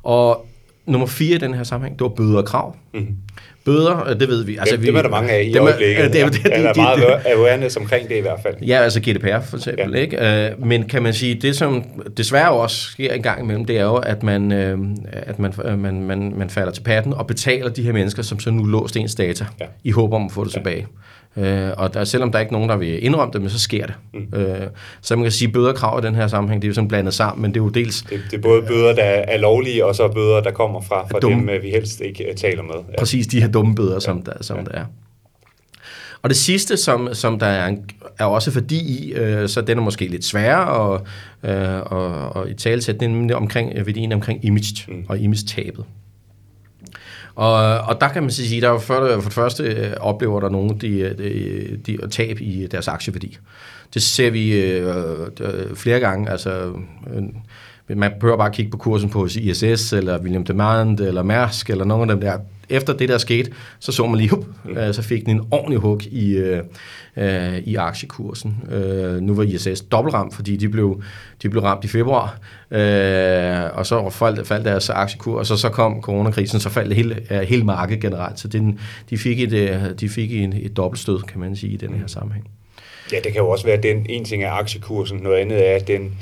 Og 0.03 0.47
nummer 0.87 1.07
fire 1.07 1.35
i 1.35 1.39
den 1.39 1.55
her 1.55 1.63
sammenhæng, 1.63 1.99
det 1.99 2.05
var 2.05 2.11
bøder 2.11 2.39
og 2.39 2.45
krav. 2.45 2.77
Mm. 2.95 3.17
Bøder, 3.65 4.09
øh, 4.09 4.21
det 4.21 4.29
ved 4.29 4.45
vi. 4.45 4.57
Altså, 4.57 4.77
dem, 4.77 4.83
vi, 4.83 4.87
dem 4.87 4.97
er 4.97 5.03
der 5.03 5.09
mange 5.09 5.33
af 5.33 5.45
i 5.45 5.53
dem, 5.53 5.63
øjeblikket. 5.63 6.05
Det, 6.13 6.33
det, 6.33 6.45
det, 6.45 6.51
ja, 6.51 6.63
der 6.63 6.69
er 6.69 6.75
meget 6.77 7.03
awareness 7.27 7.77
omkring 7.77 8.09
det 8.09 8.17
i 8.17 8.21
hvert 8.21 8.41
fald. 8.43 8.55
Ja, 8.63 8.83
altså 8.83 9.01
GDPR 9.01 9.41
for 9.41 9.57
eksempel. 9.57 9.95
Ja. 9.95 10.01
Ikke? 10.01 10.53
Uh, 10.61 10.67
men 10.67 10.85
kan 10.85 11.03
man 11.03 11.15
sige, 11.15 11.35
det 11.35 11.57
som 11.57 11.85
desværre 12.17 12.51
også 12.51 12.77
sker 12.77 13.13
en 13.13 13.23
gang 13.23 13.43
imellem, 13.43 13.65
det 13.65 13.79
er 13.79 13.85
jo, 13.85 13.97
at 13.97 14.23
man, 14.23 14.53
uh, 14.53 14.89
at 15.13 15.39
man, 15.39 15.55
uh, 15.65 15.79
man, 15.79 16.03
man, 16.03 16.33
man 16.37 16.51
falder 16.51 16.73
til 16.73 16.83
patten 16.83 17.15
og 17.15 17.27
betaler 17.27 17.69
de 17.69 17.83
her 17.83 17.93
mennesker, 17.93 18.23
som 18.23 18.41
så 18.41 18.51
nu 18.51 18.65
låst 18.65 18.97
ens 18.97 19.15
data, 19.15 19.47
ja. 19.61 19.67
i 19.85 19.91
håb 19.91 20.13
om 20.13 20.25
at 20.25 20.33
få 20.33 20.45
det 20.45 20.55
ja. 20.55 20.59
tilbage. 20.59 20.87
Øh, 21.37 21.71
og 21.77 21.95
der, 21.95 22.05
selvom 22.05 22.33
der 22.33 22.39
er 22.39 22.41
ikke 22.41 22.53
nogen, 22.53 22.69
der 22.69 22.77
vil 22.77 23.05
indrømme 23.05 23.33
det, 23.33 23.41
men 23.41 23.51
så 23.51 23.59
sker 23.59 23.87
det. 23.87 23.95
Mm. 24.15 24.39
Øh, 24.39 24.67
så 25.01 25.17
man 25.17 25.25
kan 25.25 25.33
sige, 25.33 25.49
at 25.49 25.53
bøderkrav 25.53 25.99
i 26.03 26.07
den 26.07 26.15
her 26.15 26.27
sammenhæng, 26.27 26.63
det 26.63 26.67
er 26.67 26.71
jo 26.71 26.75
sådan 26.75 26.89
blandet 26.89 27.15
sammen, 27.15 27.43
men 27.43 27.55
det 27.55 27.61
er 27.61 27.65
jo 27.65 27.69
dels... 27.69 28.03
Det, 28.03 28.21
det 28.31 28.37
er 28.37 28.43
både 28.43 28.63
bøder, 28.63 28.95
der 28.95 29.03
er 29.03 29.39
lovlige, 29.39 29.87
og 29.87 29.95
så 29.95 30.09
bøder, 30.09 30.41
der 30.41 30.51
kommer 30.51 30.81
fra, 30.81 31.07
fra 31.11 31.19
dumme, 31.19 31.39
dem, 31.39 31.49
øh, 31.49 31.63
vi 31.63 31.71
helst 31.71 32.01
ikke 32.01 32.25
øh, 32.25 32.37
taler 32.37 32.63
med. 32.63 32.75
Ja. 32.75 32.99
Præcis 32.99 33.27
de 33.27 33.41
her 33.41 33.49
dumme 33.49 33.75
bøder, 33.75 33.99
som, 33.99 34.23
ja. 34.27 34.33
der, 34.33 34.43
som 34.43 34.57
ja. 34.57 34.63
der 34.63 34.71
er. 34.71 34.85
Og 36.23 36.31
det 36.31 36.37
sidste, 36.37 36.77
som, 36.77 37.09
som 37.13 37.39
der 37.39 37.47
er, 37.47 37.77
er 38.19 38.25
også 38.25 38.51
fordi, 38.51 39.13
øh, 39.13 39.49
så 39.49 39.61
den 39.61 39.79
er 39.79 39.83
måske 39.83 40.07
lidt 40.07 40.25
sværere 40.25 40.95
at, 40.95 41.01
øh, 41.51 41.81
og, 41.81 42.37
og 42.37 42.51
i 42.51 42.55
talesæt, 42.55 43.03
er 43.03 43.35
omkring, 43.35 43.87
værdien 43.87 44.13
omkring 44.13 44.45
image 44.45 44.93
mm. 44.93 45.05
og 45.09 45.19
image-tabet. 45.19 45.85
Og, 47.37 47.79
og 47.79 48.01
der 48.01 48.09
kan 48.09 48.23
man 48.23 48.31
sige, 48.31 48.61
der 48.61 48.79
for, 48.79 48.95
for 49.15 49.23
det 49.23 49.33
første 49.33 49.63
øh, 49.65 49.93
oplever 50.01 50.41
der 50.41 50.49
nogen, 50.49 50.81
de, 50.81 50.99
øh, 50.99 51.19
de, 51.19 51.81
de 51.87 52.09
tab 52.09 52.41
i 52.41 52.67
deres 52.71 52.89
aktieværdi. 52.89 53.39
Det 53.95 54.03
ser 54.03 54.31
vi 54.31 54.61
øh, 54.63 55.21
øh 55.41 55.77
flere 55.77 56.01
gange. 56.01 56.31
Altså, 56.31 56.73
øh, 57.15 57.23
man 57.89 58.13
behøver 58.21 58.37
bare 58.37 58.51
kigge 58.51 58.71
på 58.71 58.77
kursen 58.77 59.11
på 59.11 59.27
ISS, 59.27 59.93
eller 59.93 60.19
William 60.23 60.45
Demand, 60.45 61.01
eller 61.01 61.23
Mærsk, 61.23 61.71
eller 61.71 61.85
nogle 61.85 62.03
af 62.03 62.09
dem 62.09 62.21
der 62.21 62.39
efter 62.69 62.93
det 62.93 63.09
der 63.09 63.19
skete, 63.19 63.51
så 63.79 63.93
så 63.93 64.07
man 64.07 64.19
lige, 64.19 64.31
hup, 64.31 64.45
øh, 64.71 64.95
så 64.95 65.03
fik 65.03 65.27
den 65.27 65.37
en 65.37 65.43
ordentlig 65.51 65.79
hug 65.79 66.03
i, 66.03 66.37
øh, 66.37 66.63
øh, 67.17 67.59
i 67.59 67.75
aktiekursen. 67.75 68.65
Øh, 68.71 69.21
nu 69.21 69.35
var 69.35 69.43
ISS 69.43 69.81
dobbeltramt, 69.81 70.35
fordi 70.35 70.57
de 70.57 70.69
blev, 70.69 71.03
de 71.43 71.49
blev 71.49 71.63
ramt 71.63 71.85
i 71.85 71.89
februar, 71.89 72.39
øh, 72.71 73.79
og 73.79 73.87
så 73.87 74.11
faldt, 74.11 74.47
faldt 74.47 74.65
deres 74.65 74.91
aktiekurs, 74.91 75.39
og 75.41 75.47
så, 75.47 75.63
så 75.63 75.69
kom 75.69 76.03
coronakrisen, 76.03 76.61
så 76.61 76.71
faldt 76.71 76.95
hele, 76.95 77.21
øh, 77.31 77.41
hele 77.41 77.65
markedet 77.65 78.03
generelt. 78.03 78.41
Så 78.41 78.49
den, 78.49 78.81
de 79.11 79.19
fik, 79.19 79.41
et, 79.41 80.01
de 80.01 80.09
fik 80.09 80.33
en, 80.33 80.53
et 80.53 80.77
dobbeltstød, 80.77 81.21
kan 81.21 81.41
man 81.41 81.57
sige, 81.57 81.73
i 81.73 81.77
den 81.77 81.95
her 81.95 82.07
sammenhæng. 82.07 82.51
Ja, 83.13 83.17
det 83.17 83.33
kan 83.33 83.41
jo 83.41 83.49
også 83.49 83.65
være, 83.65 83.77
at 83.77 83.83
den 83.83 84.07
en 84.09 84.25
ting 84.25 84.45
er 84.45 84.51
aktiekursen, 84.51 85.19
noget 85.19 85.37
andet 85.37 85.69
er, 85.69 85.77
at 85.77 85.89
den 85.89 86.13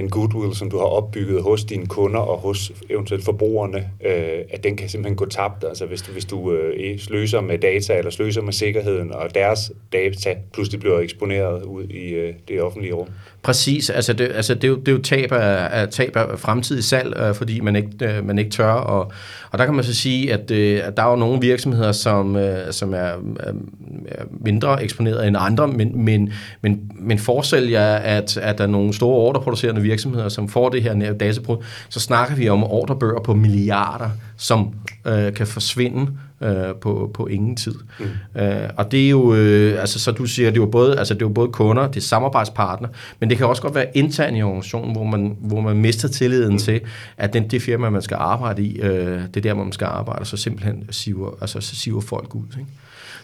den 0.00 0.10
goodwill, 0.10 0.54
som 0.54 0.70
du 0.70 0.78
har 0.78 0.84
opbygget 0.84 1.42
hos 1.42 1.64
dine 1.64 1.86
kunder 1.86 2.20
og 2.20 2.38
hos 2.38 2.72
eventuelt 2.90 3.24
forbrugerne, 3.24 3.78
øh, 3.78 4.44
at 4.50 4.64
den 4.64 4.76
kan 4.76 4.88
simpelthen 4.88 5.16
gå 5.16 5.26
tabt. 5.26 5.64
Altså 5.64 5.86
hvis 5.86 6.02
du, 6.02 6.12
hvis 6.12 6.24
du 6.24 6.52
øh, 6.52 6.98
sløser 6.98 7.40
med 7.40 7.58
data 7.58 7.98
eller 7.98 8.10
sløser 8.10 8.42
med 8.42 8.52
sikkerheden, 8.52 9.12
og 9.12 9.34
deres 9.34 9.72
data 9.92 10.34
pludselig 10.52 10.80
bliver 10.80 11.00
eksponeret 11.00 11.62
ud 11.62 11.84
i 11.84 12.08
øh, 12.08 12.34
det 12.48 12.62
offentlige 12.62 12.94
rum. 12.94 13.08
Præcis. 13.42 13.90
Altså 13.90 14.12
det, 14.12 14.30
altså 14.34 14.54
det, 14.54 14.64
er, 14.64 14.68
jo, 14.68 14.76
det 14.76 14.88
er 14.88 14.92
jo 14.92 15.02
tab 15.02 15.32
af, 15.32 15.80
af, 15.82 15.88
tab 15.88 16.16
af 16.16 16.38
fremtidig 16.38 16.84
salg, 16.84 17.16
øh, 17.16 17.34
fordi 17.34 17.60
man 17.60 17.76
ikke, 17.76 17.90
øh, 18.02 18.26
man 18.26 18.38
ikke 18.38 18.50
tør. 18.50 18.72
Og, 18.72 19.12
og 19.50 19.58
der 19.58 19.64
kan 19.64 19.74
man 19.74 19.84
så 19.84 19.94
sige, 19.94 20.32
at, 20.32 20.50
øh, 20.50 20.80
at 20.84 20.96
der 20.96 21.02
er 21.02 21.10
jo 21.10 21.16
nogle 21.16 21.40
virksomheder, 21.40 21.92
som, 21.92 22.36
øh, 22.36 22.72
som 22.72 22.94
er, 22.94 23.12
øh, 23.46 23.54
mindre 24.40 24.82
eksponeret 24.82 25.26
end 25.26 25.36
andre, 25.40 25.68
men, 25.68 26.04
men, 26.04 26.32
men, 26.60 26.90
men 26.94 27.18
forsælger, 27.18 27.94
at, 27.94 28.36
at 28.36 28.58
der 28.58 28.64
er 28.64 28.68
nogle 28.68 28.94
store 28.94 29.16
ordreproducerende 29.16 29.82
virksomheder, 29.88 30.28
som 30.28 30.48
får 30.48 30.68
det 30.68 30.82
her 30.82 31.12
databrud, 31.12 31.56
så 31.88 32.00
snakker 32.00 32.36
vi 32.36 32.48
om 32.48 32.64
ordrebøger 32.64 33.20
på 33.20 33.34
milliarder, 33.34 34.10
som 34.36 34.74
øh, 35.06 35.34
kan 35.34 35.46
forsvinde 35.46 36.10
øh, 36.42 36.74
på, 36.80 37.10
på 37.14 37.26
ingen 37.26 37.56
tid. 37.56 37.74
Mm. 38.00 38.40
Øh, 38.40 38.70
og 38.76 38.92
det 38.92 39.04
er 39.04 39.10
jo, 39.10 39.34
øh, 39.34 39.80
altså 39.80 39.98
så 39.98 40.12
du 40.12 40.26
siger, 40.26 40.50
det 40.50 40.56
er 40.56 40.62
jo 40.62 40.70
både, 40.70 40.98
altså 40.98 41.14
det 41.14 41.22
er 41.22 41.26
jo 41.26 41.32
både 41.32 41.48
kunder, 41.48 41.86
det 41.86 41.96
er 41.96 42.00
samarbejdspartnere, 42.00 42.90
men 43.20 43.30
det 43.30 43.38
kan 43.38 43.46
også 43.46 43.62
godt 43.62 43.74
være 43.74 43.86
internt 43.94 44.38
i 44.38 44.42
organisationen, 44.42 44.92
hvor 44.92 45.04
man, 45.04 45.36
hvor 45.40 45.60
man 45.60 45.76
mister 45.76 46.08
tilliden 46.08 46.52
mm. 46.52 46.58
til, 46.58 46.80
at 47.16 47.32
den, 47.32 47.50
det 47.50 47.62
firma, 47.62 47.90
man 47.90 48.02
skal 48.02 48.16
arbejde 48.20 48.62
i, 48.62 48.80
øh, 48.80 49.20
det 49.20 49.36
er 49.36 49.40
der, 49.40 49.54
hvor 49.54 49.64
man 49.64 49.72
skal 49.72 49.84
arbejde, 49.84 50.20
og 50.20 50.26
så 50.26 50.36
simpelthen 50.36 50.84
siver, 50.90 51.30
altså, 51.40 51.60
så 51.60 51.76
siver 51.76 52.00
folk 52.00 52.34
ud. 52.34 52.44
Ikke? 52.58 52.70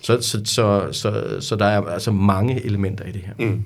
Så, 0.01 0.19
så, 0.21 0.41
så, 0.45 0.89
så, 0.93 1.37
så 1.41 1.57
der 1.57 1.67
er 1.67 1.83
altså 1.83 2.11
mange 2.11 2.67
elementer 2.67 3.05
i 3.05 3.13
det 3.13 3.23
her. 3.27 3.47
Mm. 3.47 3.63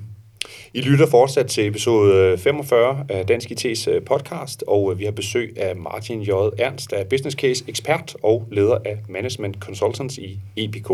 I 0.75 0.81
lytter 0.81 1.07
fortsat 1.07 1.47
til 1.47 1.67
episode 1.67 2.14
øh, 2.14 2.38
45 2.38 3.05
af 3.09 3.26
Dansk 3.26 3.50
IT's 3.50 3.90
øh, 3.90 4.02
podcast, 4.02 4.64
og 4.67 4.93
øh, 4.93 4.99
vi 4.99 5.05
har 5.05 5.12
besøg 5.12 5.55
af 5.57 5.76
Martin 5.76 6.23
J. 6.23 6.31
Ernst, 6.59 6.90
der 6.90 6.97
er 6.97 7.05
business 7.05 7.37
case 7.37 7.64
ekspert 7.69 8.17
og 8.23 8.49
leder 8.50 8.78
af 8.85 8.99
Management 9.09 9.57
Consultants 9.61 10.19
i 10.19 10.38
EPK. 10.57 10.90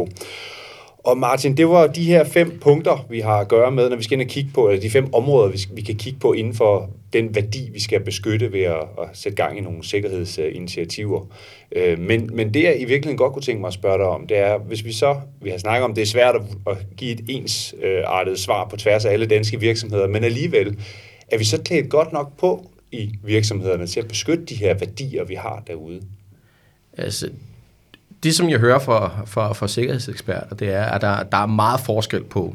Og 1.04 1.18
Martin, 1.18 1.56
det 1.56 1.68
var 1.68 1.87
de 1.87 2.04
her 2.04 2.25
fem 2.25 2.58
punkter, 2.61 3.06
vi 3.11 3.20
har 3.20 3.38
at 3.38 3.49
gøre 3.49 3.70
med, 3.70 3.90
når 3.90 3.96
vi 3.96 4.02
skal 4.02 4.20
ind 4.20 4.28
og 4.28 4.32
kigge 4.32 4.50
på, 4.54 4.68
eller 4.68 4.80
de 4.80 4.90
fem 4.90 5.14
områder, 5.14 5.49
vi, 5.49 5.58
vi 5.73 5.82
kan 5.82 5.94
kigge 5.94 6.18
på 6.18 6.32
inden 6.32 6.54
for 6.54 6.90
den 7.12 7.34
værdi, 7.34 7.70
vi 7.73 7.80
skal 7.80 8.00
beskytte 8.00 8.52
ved 8.52 8.61
at, 8.61 8.80
at 9.02 9.08
sætte 9.12 9.37
gang 9.37 9.58
i 9.58 9.61
nogle 9.61 9.84
sikkerhedsinitiativer. 9.84 11.26
Øh, 11.73 11.99
men, 11.99 12.30
men 12.32 12.54
det, 12.54 12.62
jeg 12.62 12.80
i 12.80 12.84
virkeligheden 12.84 13.18
godt 13.18 13.32
kunne 13.32 13.42
tænke 13.42 13.61
mig 13.61 13.68
at 13.68 13.75
spørge 13.75 13.99
dig 13.99 14.06
om, 14.06 14.26
det 14.26 14.38
er, 14.38 14.58
hvis 14.58 14.84
vi 14.84 14.92
så, 14.92 15.20
vi 15.42 15.50
har 15.50 15.58
snakket 15.58 15.84
om, 15.84 15.94
det 15.94 16.02
er 16.02 16.06
svært 16.06 16.34
at, 16.66 16.76
give 16.96 17.12
et 17.12 17.25
ensartet 17.28 18.38
svar 18.38 18.68
på 18.68 18.76
tværs 18.76 19.04
af 19.04 19.12
alle 19.12 19.26
danske 19.26 19.61
virksomheder, 19.61 20.08
men 20.08 20.25
alligevel, 20.25 20.78
er 21.28 21.38
vi 21.38 21.44
så 21.44 21.62
klædt 21.62 21.88
godt 21.88 22.12
nok 22.12 22.38
på 22.38 22.70
i 22.92 23.11
virksomhederne 23.23 23.87
til 23.87 24.00
at 24.00 24.08
beskytte 24.08 24.44
de 24.44 24.54
her 24.54 24.75
værdier, 24.75 25.25
vi 25.25 25.34
har 25.34 25.62
derude? 25.66 26.02
Altså, 26.96 27.30
det, 28.25 28.35
som 28.35 28.50
jeg 28.50 28.59
hører 28.59 28.78
fra, 28.78 29.11
fra, 29.26 29.52
fra 29.52 29.69
sikkerhedseksperter, 29.69 30.57
det 30.57 30.73
er, 30.73 30.85
at 30.85 31.00
der, 31.00 31.23
der 31.23 31.38
er 31.38 31.47
meget 31.47 31.81
forskel 31.81 32.25
på, 32.25 32.54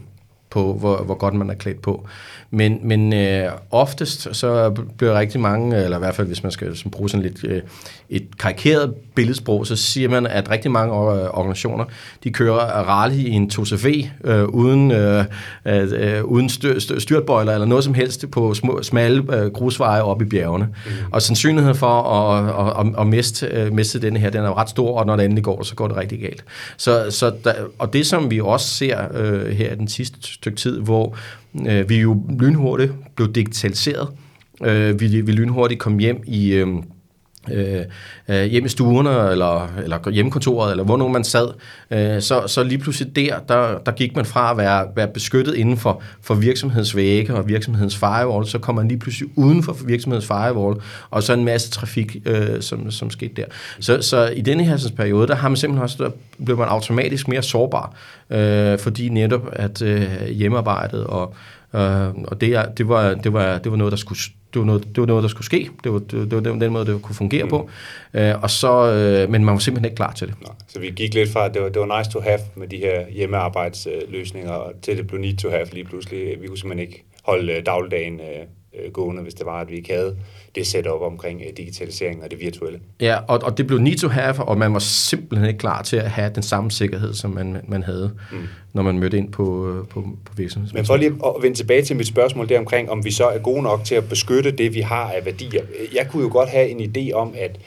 på 0.49 0.73
hvor, 0.73 0.97
hvor 0.97 1.15
godt 1.15 1.33
man 1.33 1.49
er 1.49 1.53
klædt 1.53 1.81
på. 1.81 2.07
Men, 2.51 2.79
men 2.83 3.13
øh, 3.13 3.51
oftest 3.71 4.35
så 4.35 4.69
bliver 4.97 5.19
rigtig 5.19 5.41
mange, 5.41 5.83
eller 5.83 5.97
i 5.97 5.99
hvert 5.99 6.15
fald 6.15 6.27
hvis 6.27 6.43
man 6.43 6.51
skal 6.51 6.75
bruge 6.91 7.09
sådan 7.09 7.23
lidt 7.23 7.43
øh, 7.43 7.61
et 8.09 8.37
karikeret 8.39 8.93
billedsprog, 9.15 9.67
så 9.67 9.75
siger 9.75 10.09
man, 10.09 10.27
at 10.27 10.51
rigtig 10.51 10.71
mange 10.71 10.93
organisationer, 10.93 11.85
de 12.23 12.31
kører 12.31 12.83
rally 12.83 13.13
i 13.13 13.29
en 13.29 13.51
2CV 13.53 14.07
øh, 14.23 14.45
uden, 14.45 14.91
øh, 14.91 15.25
øh, 15.65 16.23
uden 16.23 16.49
styr, 16.49 16.79
styrtbøjler 16.99 17.53
eller 17.53 17.67
noget 17.67 17.83
som 17.83 17.93
helst 17.93 18.31
på 18.31 18.53
små, 18.53 18.83
smalle 18.83 19.35
øh, 19.35 19.51
grusveje 19.51 20.01
op 20.01 20.21
i 20.21 20.25
bjergene. 20.25 20.65
Mm. 20.65 20.91
Og 21.11 21.21
sandsynligheden 21.21 21.75
for 21.77 22.01
at, 22.01 22.67
at, 22.67 22.87
at, 22.87 23.01
at 23.01 23.07
miste, 23.07 23.47
øh, 23.47 23.73
miste 23.73 24.01
denne 24.01 24.19
her, 24.19 24.29
den 24.29 24.41
er 24.41 24.57
ret 24.57 24.69
stor, 24.69 24.99
og 24.99 25.05
når 25.05 25.15
det 25.15 25.25
endelig 25.25 25.43
går, 25.43 25.63
så 25.63 25.75
går 25.75 25.87
det 25.87 25.97
rigtig 25.97 26.19
galt. 26.19 26.43
Så, 26.77 27.05
så 27.09 27.31
der, 27.43 27.53
og 27.79 27.93
det, 27.93 28.07
som 28.07 28.31
vi 28.31 28.39
også 28.39 28.67
ser 28.67 28.97
øh, 29.13 29.51
her 29.51 29.73
i 29.73 29.75
den 29.75 29.87
sidste 29.87 30.17
stykke 30.21 30.57
tid, 30.57 30.79
hvor 30.79 31.15
øh, 31.67 31.89
vi 31.89 31.97
jo 31.99 32.21
lynhurtigt 32.39 32.93
blev 33.15 33.33
digitaliseret, 33.33 34.07
øh, 34.63 34.99
vi, 34.99 35.21
vi 35.21 35.31
lynhurtigt 35.31 35.79
kom 35.79 35.97
hjem 35.97 36.23
i... 36.27 36.53
Øhm, 36.53 36.83
øh, 37.51 37.85
øh, 38.29 38.45
hjem 38.45 38.65
i 38.65 38.69
stuerne, 38.69 39.31
eller, 39.31 39.67
eller 39.83 40.09
hjemmekontoret, 40.09 40.71
eller 40.71 40.83
hvor 40.83 40.97
nu 40.97 41.07
man 41.07 41.23
sad, 41.23 41.47
øh, 41.91 42.21
så, 42.21 42.47
så 42.47 42.63
lige 42.63 42.77
pludselig 42.77 43.15
der, 43.15 43.39
der, 43.39 43.77
der 43.77 43.91
gik 43.91 44.15
man 44.15 44.25
fra 44.25 44.51
at 44.51 44.57
være, 44.57 44.87
være 44.95 45.07
beskyttet 45.07 45.55
inden 45.55 45.77
for, 45.77 46.01
for 46.21 46.33
virksomhedsvægge 46.33 47.33
og 47.33 47.47
virksomhedens 47.47 47.97
firewall, 47.97 48.45
så 48.45 48.59
kom 48.59 48.75
man 48.75 48.87
lige 48.87 48.99
pludselig 48.99 49.29
uden 49.35 49.63
for 49.63 49.77
virksomhedens 49.85 50.27
firewall, 50.27 50.81
og 51.09 51.23
så 51.23 51.33
en 51.33 51.45
masse 51.45 51.71
trafik, 51.71 52.17
øh, 52.25 52.61
som, 52.61 52.91
som 52.91 53.09
skete 53.09 53.33
der. 53.35 53.45
Så, 53.79 54.01
så 54.01 54.27
i 54.27 54.41
denne 54.41 54.63
her 54.63 54.77
sådan, 54.77 54.97
periode, 54.97 55.27
der 55.27 55.35
har 55.35 55.49
man 55.49 55.57
simpelthen 55.57 55.83
også, 55.83 56.03
der 56.03 56.09
blev 56.45 56.57
man 56.57 56.67
automatisk 56.67 57.27
mere 57.27 57.43
sårbar, 57.43 57.93
øh, 58.29 58.79
fordi 58.79 59.09
netop 59.09 59.49
at 59.51 59.81
øh, 59.81 60.27
hjemmearbejdet 60.27 61.03
og 61.03 61.35
Uh, 61.73 61.79
og 62.23 62.41
det, 62.41 62.65
det, 62.77 62.87
var, 62.87 63.13
det, 63.13 63.33
var, 63.33 63.57
det 63.57 63.71
var 63.71 63.77
noget, 63.77 63.91
der 63.91 63.97
skulle 63.97 64.19
det 64.53 64.59
var, 64.59 64.65
noget, 64.65 64.87
det 64.87 64.97
var 64.97 65.05
noget, 65.05 65.23
der 65.23 65.29
skulle 65.29 65.45
ske. 65.45 65.69
Det 65.83 65.93
var, 65.93 65.99
det, 65.99 66.31
var 66.31 66.39
den, 66.39 66.61
den 66.61 66.73
måde, 66.73 66.85
det 66.85 67.01
kunne 67.01 67.15
fungere 67.15 67.43
mm. 67.43 67.49
på. 67.49 67.69
Uh, 68.13 68.43
og 68.43 68.49
så, 68.49 69.23
uh, 69.25 69.31
men 69.31 69.45
man 69.45 69.53
var 69.53 69.59
simpelthen 69.59 69.85
ikke 69.85 69.95
klar 69.95 70.11
til 70.11 70.27
det. 70.27 70.35
Nå, 70.41 70.47
så 70.67 70.79
vi 70.79 70.89
gik 70.89 71.13
lidt 71.13 71.29
fra, 71.29 71.45
at 71.45 71.53
det 71.53 71.61
var, 71.61 71.69
det 71.69 71.79
var 71.81 71.97
nice 71.97 72.11
to 72.11 72.19
have 72.19 72.39
med 72.55 72.67
de 72.67 72.77
her 72.77 73.09
hjemmearbejdsløsninger, 73.09 74.71
til 74.81 74.97
det 74.97 75.07
blev 75.07 75.19
need 75.19 75.37
to 75.37 75.49
have 75.49 75.67
lige 75.71 75.85
pludselig. 75.85 76.41
Vi 76.41 76.47
kunne 76.47 76.57
simpelthen 76.57 76.87
ikke 76.87 77.03
holde 77.23 77.61
dagligdagen 77.61 78.21
uh, 78.73 78.91
gående, 78.93 79.21
hvis 79.21 79.33
det 79.33 79.45
var, 79.45 79.61
at 79.61 79.69
vi 79.69 79.75
ikke 79.75 79.93
havde 79.93 80.15
det 80.55 80.67
setup 80.67 81.01
omkring 81.01 81.39
uh, 81.39 81.57
digitalisering 81.57 82.23
og 82.23 82.31
det 82.31 82.39
virtuelle. 82.39 82.79
Ja, 83.01 83.17
og, 83.27 83.39
og 83.43 83.57
det 83.57 83.67
blev 83.67 83.79
need 83.79 83.97
to 83.97 84.07
have, 84.07 84.43
og 84.43 84.57
man 84.57 84.73
var 84.73 84.79
simpelthen 84.79 85.47
ikke 85.47 85.59
klar 85.59 85.81
til 85.81 85.97
at 85.97 86.11
have 86.11 86.31
den 86.35 86.43
samme 86.43 86.71
sikkerhed, 86.71 87.13
som 87.13 87.31
man, 87.31 87.57
man 87.67 87.83
havde, 87.83 88.11
mm. 88.31 88.37
når 88.73 88.83
man 88.83 88.99
mødte 88.99 89.17
ind 89.17 89.31
på, 89.31 89.69
øh, 89.69 89.87
på, 89.87 90.01
på 90.25 90.33
virksomheden. 90.37 90.77
Men 90.77 90.85
for 90.85 90.95
lige 90.95 91.11
at 91.25 91.33
vende 91.41 91.57
tilbage 91.57 91.81
til 91.81 91.95
mit 91.95 92.07
spørgsmål 92.07 92.49
der 92.49 92.59
omkring, 92.59 92.89
om 92.89 93.05
vi 93.05 93.11
så 93.11 93.25
er 93.25 93.39
gode 93.39 93.61
nok 93.61 93.83
til 93.83 93.95
at 93.95 94.09
beskytte 94.09 94.51
det, 94.51 94.73
vi 94.73 94.81
har 94.81 95.11
af 95.11 95.25
værdier. 95.25 95.63
Jeg 95.95 96.07
kunne 96.09 96.23
jo 96.23 96.29
godt 96.31 96.49
have 96.49 96.69
en 96.69 96.79
idé 96.79 97.13
om, 97.13 97.33
at 97.37 97.59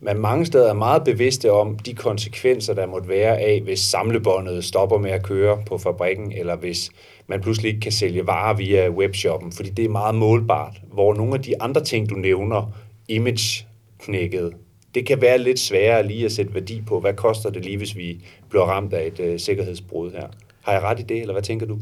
man 0.00 0.18
mange 0.18 0.46
steder 0.46 0.68
er 0.68 0.74
meget 0.74 1.04
bevidste 1.04 1.52
om 1.52 1.78
de 1.78 1.94
konsekvenser, 1.94 2.74
der 2.74 2.86
måtte 2.86 3.08
være 3.08 3.38
af, 3.40 3.60
hvis 3.60 3.78
samlebåndet 3.78 4.64
stopper 4.64 4.98
med 4.98 5.10
at 5.10 5.22
køre 5.22 5.62
på 5.66 5.78
fabrikken, 5.78 6.32
eller 6.32 6.56
hvis 6.56 6.90
man 7.26 7.40
pludselig 7.40 7.68
ikke 7.68 7.80
kan 7.80 7.92
sælge 7.92 8.26
varer 8.26 8.56
via 8.56 8.90
webshoppen, 8.90 9.52
fordi 9.52 9.70
det 9.70 9.84
er 9.84 9.88
meget 9.88 10.14
målbart. 10.14 10.80
Hvor 10.92 11.14
nogle 11.14 11.34
af 11.34 11.42
de 11.42 11.62
andre 11.62 11.84
ting, 11.84 12.10
du 12.10 12.14
nævner, 12.14 12.72
image-knækket, 13.08 14.52
det 14.94 15.06
kan 15.06 15.20
være 15.20 15.38
lidt 15.38 15.58
sværere 15.58 16.06
lige 16.06 16.24
at 16.24 16.32
sætte 16.32 16.54
værdi 16.54 16.82
på. 16.86 17.00
Hvad 17.00 17.14
koster 17.14 17.50
det 17.50 17.64
lige, 17.64 17.76
hvis 17.76 17.96
vi 17.96 18.24
bliver 18.48 18.64
ramt 18.64 18.92
af 18.92 19.06
et 19.06 19.20
øh, 19.20 19.38
sikkerhedsbrud 19.38 20.10
her? 20.10 20.26
Har 20.62 20.72
jeg 20.72 20.82
ret 20.82 21.00
i 21.00 21.02
det, 21.02 21.20
eller 21.20 21.32
hvad 21.32 21.42
tænker 21.42 21.66
du? 21.66 21.78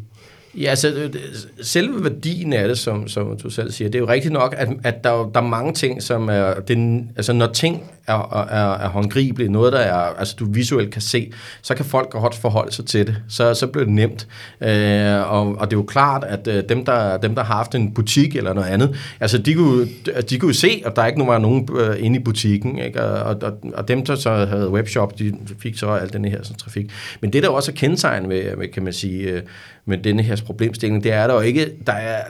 Ja, 0.54 0.70
altså, 0.70 0.88
øh, 0.88 1.14
selve 1.62 2.04
værdien 2.04 2.52
af 2.52 2.68
det, 2.68 2.78
som, 2.78 3.08
som 3.08 3.38
du 3.38 3.50
selv 3.50 3.72
siger, 3.72 3.88
det 3.88 3.94
er 3.94 4.02
jo 4.02 4.08
rigtigt 4.08 4.32
nok, 4.32 4.54
at, 4.58 4.68
at 4.84 5.04
der, 5.04 5.30
der 5.34 5.40
er 5.40 5.46
mange 5.46 5.72
ting, 5.72 6.02
som 6.02 6.28
er, 6.28 6.54
Det, 6.54 7.04
altså 7.16 7.32
når 7.32 7.46
ting 7.46 7.82
er, 8.06 8.46
er, 8.50 8.74
er 8.74 8.88
håndgribelige, 8.88 9.52
noget 9.52 9.72
der 9.72 9.78
er, 9.78 9.94
altså 9.94 10.36
du 10.38 10.52
visuelt 10.52 10.90
kan 10.90 11.02
se, 11.02 11.32
så 11.62 11.74
kan 11.74 11.84
folk 11.84 12.10
godt 12.10 12.34
forholde 12.34 12.72
sig 12.72 12.86
til 12.86 13.06
det, 13.06 13.16
så, 13.28 13.54
så 13.54 13.66
bliver 13.66 13.84
det 13.84 13.94
nemt. 13.94 14.28
Øh, 14.60 15.32
og, 15.32 15.46
og 15.58 15.70
det 15.70 15.76
er 15.76 15.80
jo 15.80 15.82
klart, 15.82 16.24
at 16.24 16.48
øh, 16.48 16.62
dem, 16.68 16.84
der, 16.84 17.16
dem, 17.16 17.34
der 17.34 17.42
har 17.44 17.54
haft 17.54 17.74
en 17.74 17.94
butik 17.94 18.36
eller 18.36 18.52
noget 18.52 18.68
andet, 18.68 18.96
altså 19.20 19.38
de 19.38 19.54
kunne, 19.54 19.88
de 20.30 20.38
kunne 20.38 20.54
se, 20.54 20.82
at 20.84 20.96
der 20.96 21.06
ikke 21.06 21.26
var 21.26 21.38
nogen 21.38 21.68
øh, 21.78 21.96
inde 21.98 22.20
i 22.20 22.22
butikken, 22.22 22.78
ikke? 22.78 23.02
Og, 23.02 23.36
og, 23.42 23.58
og 23.74 23.88
dem, 23.88 24.04
der 24.04 24.14
så 24.14 24.30
havde 24.30 24.70
webshop, 24.70 25.18
de 25.18 25.34
fik 25.58 25.78
så 25.78 25.88
al 25.88 26.12
den 26.12 26.24
her 26.24 26.42
sådan, 26.42 26.56
trafik. 26.56 26.90
Men 27.20 27.32
det, 27.32 27.42
der 27.42 27.48
også 27.48 27.70
er 27.70 27.74
kendetegn 27.74 28.28
med, 28.28 28.56
med 28.56 28.68
kan 28.68 28.82
man 28.82 28.92
sige, 28.92 29.22
øh, 29.22 29.42
med 29.88 29.98
denne 29.98 30.22
her 30.22 30.36
problemstilling, 30.42 31.04
det 31.04 31.12
er 31.12 31.26
der 31.26 31.34
jo 31.34 31.40
ikke, 31.40 31.70
der 31.86 31.92
er, 31.92 32.24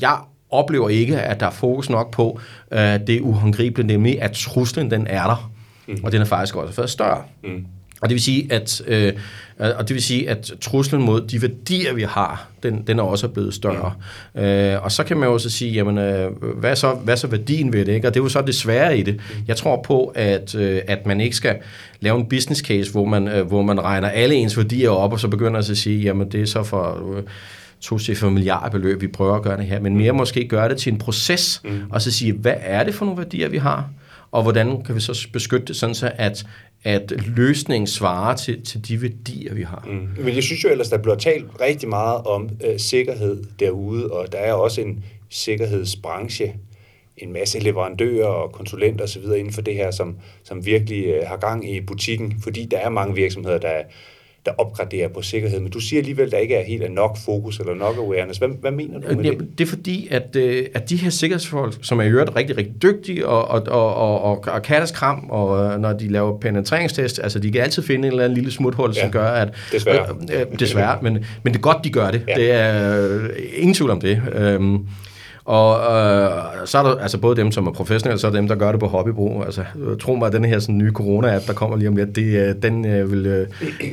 jeg 0.00 0.18
oplever 0.50 0.88
ikke, 0.88 1.20
at 1.20 1.40
der 1.40 1.46
er 1.46 1.50
fokus 1.50 1.90
nok 1.90 2.10
på 2.10 2.40
uh, 2.72 2.78
det 2.78 3.20
uhåndgribelige, 3.20 3.86
nemlig 3.86 4.22
at 4.22 4.32
truslen, 4.32 4.90
den 4.90 5.06
er 5.06 5.26
der, 5.26 5.52
mm. 5.88 6.04
og 6.04 6.12
den 6.12 6.20
er 6.20 6.24
faktisk 6.26 6.56
også 6.56 6.76
været 6.76 6.90
større. 6.90 7.22
Mm. 7.44 7.66
Og 8.00 8.08
det 8.08 8.14
vil 8.14 8.22
sige, 8.22 8.52
at 8.52 8.82
øh, 8.86 9.12
og 9.58 9.88
det 9.88 9.94
vil 9.94 10.02
sige, 10.02 10.30
at 10.30 10.52
truslen 10.60 11.02
mod 11.02 11.20
de 11.20 11.42
værdier, 11.42 11.94
vi 11.94 12.02
har, 12.02 12.48
den, 12.62 12.82
den 12.86 12.98
er 12.98 13.02
også 13.02 13.28
blevet 13.28 13.54
større. 13.54 13.92
Mm. 14.34 14.40
Øh, 14.40 14.84
og 14.84 14.92
så 14.92 15.04
kan 15.04 15.16
man 15.16 15.28
jo 15.28 15.32
også 15.32 15.50
sige, 15.50 15.72
jamen, 15.72 15.98
øh, 15.98 16.30
hvad, 16.60 16.76
så, 16.76 16.94
hvad 16.94 17.16
så 17.16 17.26
værdien 17.26 17.72
ved 17.72 17.84
det? 17.84 17.92
Ikke? 17.92 18.08
Og 18.08 18.14
det 18.14 18.20
er 18.20 18.24
jo 18.24 18.28
så 18.28 18.42
det 18.42 18.54
svære 18.54 18.98
i 18.98 19.02
det. 19.02 19.14
Mm. 19.14 19.44
Jeg 19.48 19.56
tror 19.56 19.82
på, 19.82 20.12
at, 20.14 20.54
øh, 20.54 20.80
at 20.86 21.06
man 21.06 21.20
ikke 21.20 21.36
skal 21.36 21.56
lave 22.00 22.18
en 22.20 22.26
business 22.26 22.60
case, 22.60 22.92
hvor 22.92 23.04
man, 23.04 23.28
øh, 23.28 23.46
hvor 23.46 23.62
man 23.62 23.80
regner 23.80 24.08
alle 24.08 24.34
ens 24.34 24.56
værdier 24.56 24.90
op, 24.90 25.12
og 25.12 25.20
så 25.20 25.28
begynder 25.28 25.58
at 25.58 25.64
sige, 25.64 26.02
jamen 26.02 26.32
det 26.32 26.42
er 26.42 26.46
så 26.46 26.62
for... 26.62 27.16
Øh, 27.16 27.22
to 27.80 27.98
cifre 27.98 28.30
milliardbeløb, 28.30 29.00
vi 29.00 29.06
prøver 29.06 29.36
at 29.36 29.42
gøre 29.42 29.56
det 29.56 29.66
her, 29.66 29.80
men 29.80 29.96
mere 29.96 30.12
måske 30.12 30.48
gøre 30.48 30.68
det 30.68 30.76
til 30.76 30.92
en 30.92 30.98
proces, 30.98 31.60
mm. 31.64 31.80
og 31.90 32.02
så 32.02 32.10
sige, 32.10 32.32
hvad 32.32 32.54
er 32.60 32.84
det 32.84 32.94
for 32.94 33.04
nogle 33.04 33.18
værdier, 33.18 33.48
vi 33.48 33.56
har, 33.56 33.88
og 34.32 34.42
hvordan 34.42 34.82
kan 34.82 34.94
vi 34.94 35.00
så 35.00 35.28
beskytte 35.32 35.66
det, 35.66 35.76
sådan 35.76 35.94
så 35.94 36.10
at, 36.14 36.46
at 36.88 37.12
løsningen 37.36 37.86
svarer 37.86 38.36
til, 38.36 38.64
til 38.64 38.88
de 38.88 39.02
værdier, 39.02 39.54
vi 39.54 39.62
har. 39.62 39.84
Mm. 39.86 40.24
Men 40.24 40.34
jeg 40.34 40.42
synes 40.42 40.64
jo 40.64 40.68
ellers, 40.68 40.88
der 40.88 40.98
bliver 40.98 41.16
talt 41.16 41.44
rigtig 41.60 41.88
meget 41.88 42.22
om 42.22 42.50
øh, 42.64 42.78
sikkerhed 42.78 43.44
derude, 43.60 44.12
og 44.12 44.32
der 44.32 44.38
er 44.38 44.52
også 44.52 44.80
en 44.80 45.04
sikkerhedsbranche, 45.28 46.54
en 47.16 47.32
masse 47.32 47.58
leverandører 47.58 48.26
og 48.26 48.52
konsulenter 48.52 49.04
osv. 49.04 49.22
inden 49.22 49.52
for 49.52 49.62
det 49.62 49.74
her, 49.74 49.90
som, 49.90 50.16
som 50.44 50.66
virkelig 50.66 51.06
øh, 51.06 51.26
har 51.26 51.36
gang 51.36 51.70
i 51.70 51.80
butikken, 51.80 52.34
fordi 52.42 52.64
der 52.70 52.78
er 52.78 52.88
mange 52.88 53.14
virksomheder, 53.14 53.58
der 53.58 53.82
der 54.48 54.54
opgraderer 54.58 55.08
på 55.08 55.22
sikkerhed. 55.22 55.60
Men 55.60 55.70
du 55.70 55.80
siger 55.80 56.00
alligevel, 56.00 56.26
at 56.26 56.32
der 56.32 56.38
ikke 56.38 56.54
er 56.54 56.64
helt 56.64 56.92
nok 56.92 57.18
fokus 57.24 57.58
eller 57.58 57.74
nok 57.74 57.96
awareness. 57.98 58.38
Hvad, 58.38 58.48
hvad 58.60 58.70
mener 58.70 59.00
du 59.00 59.16
med 59.16 59.24
ja, 59.24 59.30
det? 59.30 59.58
Det 59.58 59.64
er 59.64 59.68
fordi, 59.68 60.08
at, 60.10 60.36
øh, 60.36 60.66
at 60.74 60.90
de 60.90 60.96
her 60.96 61.10
sikkerhedsfolk, 61.10 61.78
som 61.82 61.98
er 61.98 62.02
i 62.02 62.08
øvrigt 62.08 62.36
rigtig, 62.36 62.56
rigtig 62.56 62.82
dygtige 62.82 63.26
og, 63.26 63.48
og, 63.48 63.62
og, 63.66 63.94
og, 63.94 64.22
og, 64.22 64.44
og 64.46 64.62
katteskram, 64.62 65.26
og 65.30 65.72
øh, 65.72 65.80
når 65.80 65.92
de 65.92 66.08
laver 66.08 66.38
penetreringstest, 66.38 67.20
altså 67.22 67.38
de 67.38 67.52
kan 67.52 67.60
altid 67.60 67.82
finde 67.82 68.06
en 68.06 68.12
eller 68.12 68.24
anden 68.24 68.36
lille 68.36 68.52
smuthul, 68.52 68.92
ja, 68.96 69.00
som 69.00 69.10
gør, 69.10 69.26
at... 69.26 69.48
Desværre. 69.72 70.16
Øh, 70.32 70.40
øh, 70.40 70.58
desværre, 70.58 70.98
men, 71.02 71.12
men 71.42 71.52
det 71.52 71.58
er 71.58 71.62
godt, 71.62 71.84
de 71.84 71.90
gør 71.90 72.10
det. 72.10 72.22
Ja. 72.28 72.34
Det 72.34 72.52
er 72.52 73.08
øh, 73.08 73.30
ingen 73.56 73.74
tvivl 73.74 73.90
om 73.90 74.00
det. 74.00 74.22
Øh, 74.34 74.60
og 75.48 75.74
øh, 75.76 76.66
så 76.66 76.78
er 76.78 76.82
der 76.82 76.96
altså 76.96 77.18
både 77.18 77.36
dem, 77.36 77.52
som 77.52 77.66
er 77.66 77.72
professionelle, 77.72 78.20
så 78.20 78.26
er 78.26 78.30
dem, 78.30 78.48
der 78.48 78.54
gør 78.54 78.70
det 78.70 78.80
på 78.80 78.86
hobbybrug. 78.86 79.44
Altså, 79.44 79.64
tro 80.00 80.14
mig, 80.14 80.26
at 80.26 80.32
den 80.32 80.44
her 80.44 80.58
sådan, 80.58 80.78
nye 80.78 80.92
corona-app, 80.92 81.46
der 81.46 81.52
kommer 81.52 81.76
lige 81.76 81.88
om 81.88 81.96
lidt, 81.96 82.16
det, 82.16 82.22
øh, 82.22 82.54
den 82.62 82.86
øh, 82.86 83.12
vil 83.12 83.26
øh, 83.26 83.46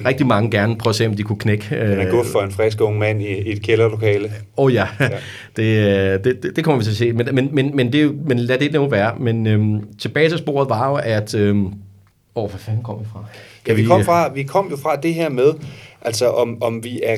rigtig 0.06 0.28
mange 0.28 0.52
gerne 0.52 0.78
prøve 0.78 0.92
at 0.92 0.96
se, 0.96 1.08
om 1.08 1.14
de 1.14 1.24
kunne 1.24 1.40
knække. 1.40 1.76
Øh, 1.76 1.90
den 1.90 2.00
er 2.00 2.12
god 2.12 2.26
for 2.26 2.40
en 2.40 2.52
frisk 2.52 2.82
ung 2.82 2.98
mand 2.98 3.22
i, 3.22 3.28
i 3.28 3.52
et 3.52 3.62
kælderlokale. 3.62 4.26
Åh 4.58 4.66
oh, 4.66 4.74
ja, 4.74 4.88
ja. 5.00 5.10
det, 5.58 6.24
det, 6.24 6.44
det, 6.44 6.56
det 6.56 6.64
kommer 6.64 6.78
vi 6.78 6.84
til 6.84 6.92
at 6.92 6.98
se. 6.98 7.14
Men, 7.14 7.28
men, 7.32 7.50
men, 7.52 7.76
men, 7.76 7.94
det, 7.94 8.28
men 8.28 8.40
lad 8.40 8.58
det 8.58 8.74
nu 8.74 8.88
være. 8.88 9.14
Men 9.20 9.48
øh, 9.48 9.84
tilbage 10.00 10.30
til 10.30 10.38
sporet 10.38 10.70
var 10.70 10.90
jo, 10.90 10.96
at... 10.96 11.36
Øh, 11.36 11.56
åh, 12.36 12.50
hvad 12.50 12.60
fanden 12.60 12.84
kom 12.84 13.00
vi 13.00 13.06
fra? 13.12 13.26
Kan 13.66 13.76
ja, 13.76 13.82
vi, 13.82 13.88
kom 13.88 14.04
fra, 14.04 14.34
vi 14.34 14.44
kom 14.44 14.68
jo 14.72 14.78
fra 14.78 14.96
det 14.96 15.14
her 15.14 15.30
med, 15.30 15.54
altså 16.02 16.30
om, 16.30 16.64
om 16.64 16.84
vi 16.84 17.02
er 17.04 17.18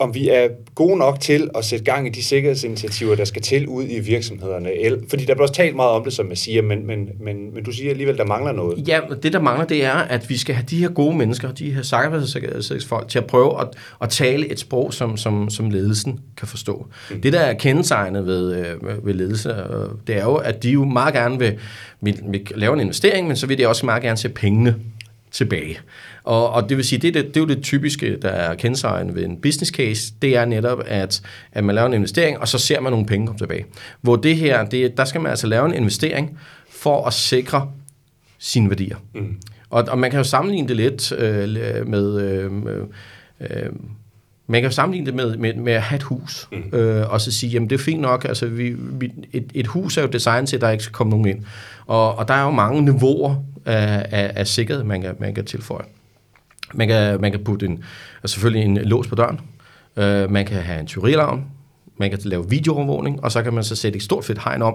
om 0.00 0.14
vi 0.14 0.28
er 0.28 0.48
gode 0.74 0.96
nok 0.96 1.20
til 1.20 1.50
at 1.54 1.64
sætte 1.64 1.84
gang 1.84 2.06
i 2.06 2.10
de 2.10 2.24
sikkerhedsinitiativer, 2.24 3.14
der 3.14 3.24
skal 3.24 3.42
til 3.42 3.66
ud 3.66 3.84
i 3.88 3.98
virksomhederne. 3.98 4.70
Fordi 5.08 5.24
der 5.24 5.34
bliver 5.34 5.42
også 5.42 5.54
talt 5.54 5.76
meget 5.76 5.90
om 5.90 6.04
det, 6.04 6.12
som 6.12 6.28
jeg 6.28 6.38
siger, 6.38 6.62
men, 6.62 6.86
men, 6.86 7.08
men, 7.20 7.54
men 7.54 7.64
du 7.64 7.72
siger 7.72 7.90
alligevel, 7.90 8.16
der 8.16 8.24
mangler 8.24 8.52
noget. 8.52 8.88
Ja, 8.88 9.00
det 9.22 9.32
der 9.32 9.40
mangler, 9.40 9.66
det 9.66 9.84
er, 9.84 9.92
at 9.92 10.30
vi 10.30 10.36
skal 10.36 10.54
have 10.54 10.66
de 10.70 10.78
her 10.78 10.88
gode 10.88 11.16
mennesker, 11.16 11.52
de 11.52 11.74
her 11.74 11.82
sikkerhedsfolk, 11.82 13.08
til 13.08 13.18
at 13.18 13.26
prøve 13.26 13.60
at, 13.60 13.68
at 14.02 14.08
tale 14.08 14.52
et 14.52 14.60
sprog, 14.60 14.94
som, 14.94 15.16
som, 15.16 15.50
som 15.50 15.70
ledelsen 15.70 16.20
kan 16.36 16.48
forstå. 16.48 16.86
Mm. 17.10 17.20
Det, 17.20 17.32
der 17.32 17.40
er 17.40 17.54
kendetegnet 17.54 18.26
ved, 18.26 18.56
øh, 18.56 19.06
ved 19.06 19.14
ledelse, 19.14 19.48
øh, 19.48 19.88
det 20.06 20.16
er 20.16 20.24
jo, 20.24 20.34
at 20.34 20.62
de 20.62 20.70
jo 20.70 20.84
meget 20.84 21.14
gerne 21.14 21.38
vil, 21.38 21.58
vil, 22.00 22.20
vil 22.28 22.46
lave 22.54 22.74
en 22.74 22.80
investering, 22.80 23.26
men 23.26 23.36
så 23.36 23.46
vil 23.46 23.58
de 23.58 23.68
også 23.68 23.86
meget 23.86 24.02
gerne 24.02 24.16
se 24.16 24.28
pengene 24.28 24.74
tilbage. 25.30 25.78
Og, 26.24 26.50
og 26.50 26.68
det 26.68 26.76
vil 26.76 26.84
sige, 26.84 26.98
det, 26.98 27.14
det, 27.14 27.26
det 27.26 27.36
er 27.36 27.40
jo 27.40 27.46
det 27.46 27.62
typiske, 27.62 28.16
der 28.22 28.28
er 28.28 28.54
kendetegnet 28.54 29.14
ved 29.14 29.24
en 29.24 29.40
business 29.40 29.72
case, 29.72 30.12
det 30.22 30.36
er 30.36 30.44
netop, 30.44 30.82
at, 30.86 31.22
at 31.52 31.64
man 31.64 31.74
laver 31.74 31.86
en 31.86 31.94
investering, 31.94 32.38
og 32.38 32.48
så 32.48 32.58
ser 32.58 32.80
man 32.80 32.92
nogle 32.92 33.06
penge 33.06 33.26
komme 33.26 33.38
tilbage. 33.38 33.66
Hvor 34.00 34.16
det 34.16 34.36
her, 34.36 34.64
det, 34.64 34.96
der 34.96 35.04
skal 35.04 35.20
man 35.20 35.30
altså 35.30 35.46
lave 35.46 35.66
en 35.66 35.74
investering 35.74 36.38
for 36.70 37.06
at 37.06 37.12
sikre 37.12 37.70
sine 38.38 38.70
værdier. 38.70 38.96
Mm. 39.14 39.36
Og, 39.70 39.84
og 39.88 39.98
man 39.98 40.10
kan 40.10 40.18
jo 40.18 40.24
sammenligne 40.24 40.68
det 40.68 40.76
lidt 40.76 41.12
øh, 41.12 41.86
med... 41.86 42.20
Øh, 42.20 42.52
øh, 43.40 43.70
man 44.50 44.60
kan 44.60 44.70
jo 44.70 44.74
sammenligne 44.74 45.06
det 45.06 45.14
med, 45.14 45.36
med, 45.36 45.54
med 45.54 45.72
at 45.72 45.82
have 45.82 45.96
et 45.96 46.02
hus, 46.02 46.48
mm. 46.52 46.78
øh, 46.78 47.10
og 47.10 47.20
så 47.20 47.32
sige, 47.32 47.50
jamen 47.50 47.70
det 47.70 47.80
er 47.80 47.84
fint 47.84 48.00
nok, 48.00 48.24
altså 48.24 48.46
vi, 48.46 48.74
vi, 48.78 49.12
et, 49.32 49.50
et 49.54 49.66
hus 49.66 49.96
er 49.96 50.02
jo 50.02 50.08
designet 50.08 50.48
til, 50.48 50.56
at 50.56 50.60
der 50.60 50.70
ikke 50.70 50.84
skal 50.84 50.94
komme 50.94 51.10
nogen 51.10 51.26
ind. 51.26 51.44
Og, 51.86 52.18
og 52.18 52.28
der 52.28 52.34
er 52.34 52.44
jo 52.44 52.50
mange 52.50 52.82
niveauer 52.82 53.36
af, 53.66 54.06
af, 54.10 54.32
af 54.34 54.46
sikkerhed, 54.46 54.84
man 54.84 55.02
kan, 55.02 55.14
man 55.18 55.34
kan 55.34 55.44
tilføje. 55.44 55.84
Man 56.74 56.88
kan, 56.88 57.20
man 57.20 57.30
kan 57.30 57.44
putte 57.44 57.66
en, 57.66 57.84
altså 58.22 58.34
selvfølgelig 58.34 58.64
en 58.64 58.76
lås 58.76 59.06
på 59.06 59.14
døren. 59.14 59.40
Uh, 59.96 60.32
man 60.32 60.46
kan 60.46 60.62
have 60.62 60.80
en 60.80 60.86
tyverialarm. 60.86 61.42
Man 61.98 62.10
kan 62.10 62.18
lave 62.24 62.50
videoovervågning, 62.50 63.24
og 63.24 63.32
så 63.32 63.42
kan 63.42 63.54
man 63.54 63.64
så 63.64 63.76
sætte 63.76 63.96
et 63.96 64.02
stort 64.02 64.24
fedt 64.24 64.44
hegn 64.44 64.62
om. 64.62 64.74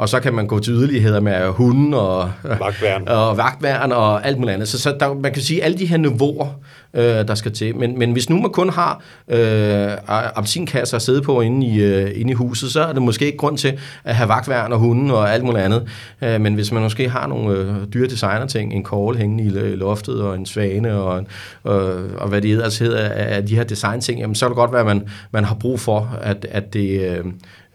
Og 0.00 0.08
så 0.08 0.20
kan 0.20 0.34
man 0.34 0.46
gå 0.46 0.58
til 0.58 0.72
yderligheder 0.72 1.20
med 1.20 1.48
hunden 1.48 1.94
og 1.94 2.30
vagtværn 2.42 3.08
og, 3.18 3.36
vagtværn 3.36 3.92
og 3.92 4.26
alt 4.26 4.38
muligt 4.38 4.54
andet. 4.54 4.68
Så, 4.68 4.78
så 4.78 4.96
der, 5.00 5.14
man 5.14 5.32
kan 5.32 5.42
sige, 5.42 5.64
alle 5.64 5.78
de 5.78 5.86
her 5.86 5.96
niveauer, 5.96 6.46
øh, 6.94 7.02
der 7.02 7.34
skal 7.34 7.52
til. 7.52 7.76
Men, 7.76 7.98
men 7.98 8.12
hvis 8.12 8.30
nu 8.30 8.40
man 8.40 8.50
kun 8.50 8.70
har 8.70 9.02
øh, 9.28 9.90
appelsinkasser 10.08 10.96
at 10.96 11.02
sidde 11.02 11.22
på 11.22 11.40
inde 11.40 11.66
i, 11.66 11.82
øh, 11.82 12.10
inde 12.14 12.30
i 12.30 12.34
huset, 12.34 12.72
så 12.72 12.80
er 12.80 12.92
det 12.92 13.02
måske 13.02 13.26
ikke 13.26 13.38
grund 13.38 13.58
til 13.58 13.78
at 14.04 14.14
have 14.14 14.28
vagtværn 14.28 14.72
og 14.72 14.78
hunden 14.78 15.10
og 15.10 15.32
alt 15.32 15.44
muligt 15.44 15.64
andet. 15.64 15.88
Øh, 16.22 16.40
men 16.40 16.54
hvis 16.54 16.72
man 16.72 16.82
måske 16.82 17.08
har 17.08 17.26
nogle 17.26 17.58
øh, 17.58 17.74
dyre 17.94 18.08
designer-ting, 18.08 18.72
en 18.72 18.84
kål 18.84 19.16
hængende 19.16 19.44
i 19.44 19.76
loftet 19.76 20.22
og 20.22 20.34
en 20.34 20.46
svane 20.46 20.94
og, 20.94 21.18
en, 21.18 21.26
øh, 21.66 22.14
og 22.16 22.28
hvad 22.28 22.42
det 22.42 22.50
ellers 22.50 22.78
hedder 22.78 23.08
af 23.08 23.46
de 23.46 23.56
her 23.56 23.64
design-ting, 23.64 24.20
jamen, 24.20 24.34
så 24.34 24.46
er 24.46 24.48
det 24.48 24.56
godt 24.56 24.72
være, 24.72 24.80
at 24.80 24.86
man, 24.86 25.08
man 25.30 25.44
har 25.44 25.54
brug 25.54 25.80
for, 25.80 26.18
at, 26.22 26.46
at 26.50 26.72
det... 26.72 27.00
Øh, 27.00 27.24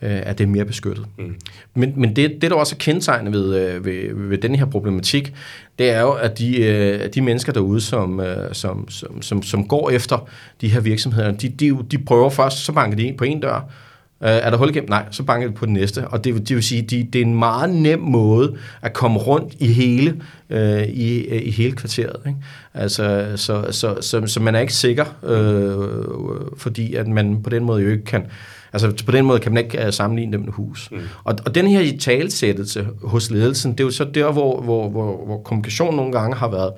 det 0.10 0.42
er 0.42 0.48
mere 0.48 0.66
beskyttet. 0.66 1.06
Mm. 1.18 1.36
Men, 1.74 1.94
men 1.96 2.16
det, 2.16 2.38
det, 2.42 2.52
der 2.52 2.58
også 2.58 2.76
er 2.76 2.80
kendetegnet 2.80 3.34
ved, 3.34 3.60
øh, 3.60 3.86
ved, 3.86 4.28
ved 4.30 4.38
den 4.38 4.56
her 4.56 4.66
problematik, 4.66 5.34
det 5.80 5.90
er 5.90 6.02
jo, 6.02 6.12
at 6.12 6.40
de, 6.40 6.58
øh, 6.58 7.10
de 7.14 7.22
mennesker 7.22 7.54
derude, 7.54 7.82
som, 7.82 8.20
øh, 8.20 8.54
som, 8.54 8.90
som, 8.90 9.22
som, 9.22 9.44
som 9.44 9.68
går 9.68 9.90
efter 9.90 10.28
de 10.62 10.68
her 10.68 10.80
virksomheder, 10.80 11.32
de, 11.32 11.50
de, 11.50 11.78
de 11.92 11.98
prøver 11.98 12.30
først, 12.30 12.58
så 12.58 12.72
banker 12.72 12.98
de 12.98 13.04
ind 13.04 13.18
på 13.18 13.24
en 13.24 13.40
dør, 13.40 13.70
Uh, 14.22 14.28
er 14.28 14.50
der 14.50 14.58
hul 14.58 14.70
igennem? 14.70 14.90
Nej, 14.90 15.06
så 15.12 15.24
banker 15.24 15.48
de 15.48 15.54
på 15.54 15.66
den 15.66 15.74
næste. 15.74 16.08
Og 16.08 16.24
det, 16.24 16.50
det 16.50 16.56
vil 16.56 16.64
sige, 16.64 16.82
de, 16.82 17.08
det 17.14 17.22
er 17.22 17.26
en 17.26 17.36
meget 17.36 17.70
nem 17.70 18.00
måde 18.00 18.56
at 18.82 18.94
komme 18.94 19.20
rundt 19.20 19.54
i 19.60 19.68
hele, 19.68 20.22
uh, 20.50 20.82
i, 20.82 21.26
i 21.28 21.52
hele 21.52 21.72
kvarteret. 21.72 22.16
Ikke? 22.28 22.40
Altså, 22.74 23.32
så, 23.36 23.68
så, 23.72 23.96
så, 24.02 24.28
så 24.28 24.40
man 24.40 24.56
er 24.56 24.60
ikke 24.60 24.74
sikker, 24.74 25.06
uh, 25.22 26.58
fordi 26.58 26.94
at 26.94 27.08
man 27.08 27.44
på 27.44 27.50
den 27.50 27.64
måde 27.64 27.84
jo 27.84 27.90
ikke 27.90 28.06
kan, 28.06 28.26
Altså 28.76 29.06
på 29.06 29.12
den 29.12 29.26
måde 29.26 29.40
kan 29.40 29.54
man 29.54 29.64
ikke 29.64 29.80
uh, 29.86 29.94
sammenligne 29.94 30.34
dem 30.34 30.42
med 30.42 30.54
hus. 30.54 30.92
Mm. 30.92 30.98
Og, 31.24 31.36
og 31.46 31.56
den 31.56 31.68
her 31.68 31.98
talsættelse 31.98 32.88
hos 33.04 33.32
ledelsen, 33.32 33.72
det 33.72 33.80
er 33.80 33.84
jo 33.84 33.92
så 33.92 34.04
der, 34.04 34.32
hvor, 34.32 34.62
hvor, 34.62 34.90
hvor, 34.90 35.26
hvor 35.26 35.38
kommunikation 35.38 35.96
nogle 35.96 36.12
gange 36.12 36.36
har 36.36 36.48
været 36.48 36.74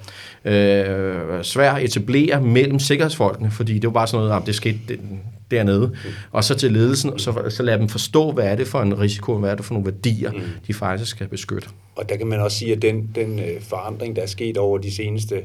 øh, 0.45 1.43
svær 1.43 1.71
at 1.71 1.83
etablere 1.83 2.41
mellem 2.41 2.79
sikkerhedsfolkene, 2.79 3.51
fordi 3.51 3.73
det 3.73 3.83
var 3.83 3.93
bare 3.93 4.07
sådan 4.07 4.25
noget, 4.25 4.41
at 4.41 4.47
det 4.47 4.55
skete 4.55 4.79
det, 4.87 4.99
dernede, 5.51 5.95
og 6.31 6.43
så 6.43 6.55
til 6.55 6.71
ledelsen, 6.71 7.13
og 7.13 7.19
så, 7.19 7.49
så 7.49 7.63
lade 7.63 7.77
dem 7.77 7.89
forstå, 7.89 8.31
hvad 8.31 8.45
er 8.45 8.55
det 8.55 8.67
for 8.67 8.81
en 8.81 8.99
risiko, 8.99 9.37
hvad 9.37 9.51
er 9.51 9.55
det 9.55 9.65
for 9.65 9.73
nogle 9.73 9.85
værdier, 9.85 10.31
mm. 10.31 10.39
de 10.67 10.73
faktisk 10.73 11.11
skal 11.11 11.27
beskytte. 11.27 11.67
Og 11.95 12.09
der 12.09 12.15
kan 12.17 12.27
man 12.27 12.39
også 12.39 12.57
sige, 12.57 12.73
at 12.73 12.81
den, 12.81 13.09
den 13.15 13.39
øh, 13.39 13.61
forandring, 13.61 14.15
der 14.15 14.21
er 14.21 14.25
sket 14.25 14.57
over 14.57 14.77
de 14.77 14.91
seneste 14.91 15.35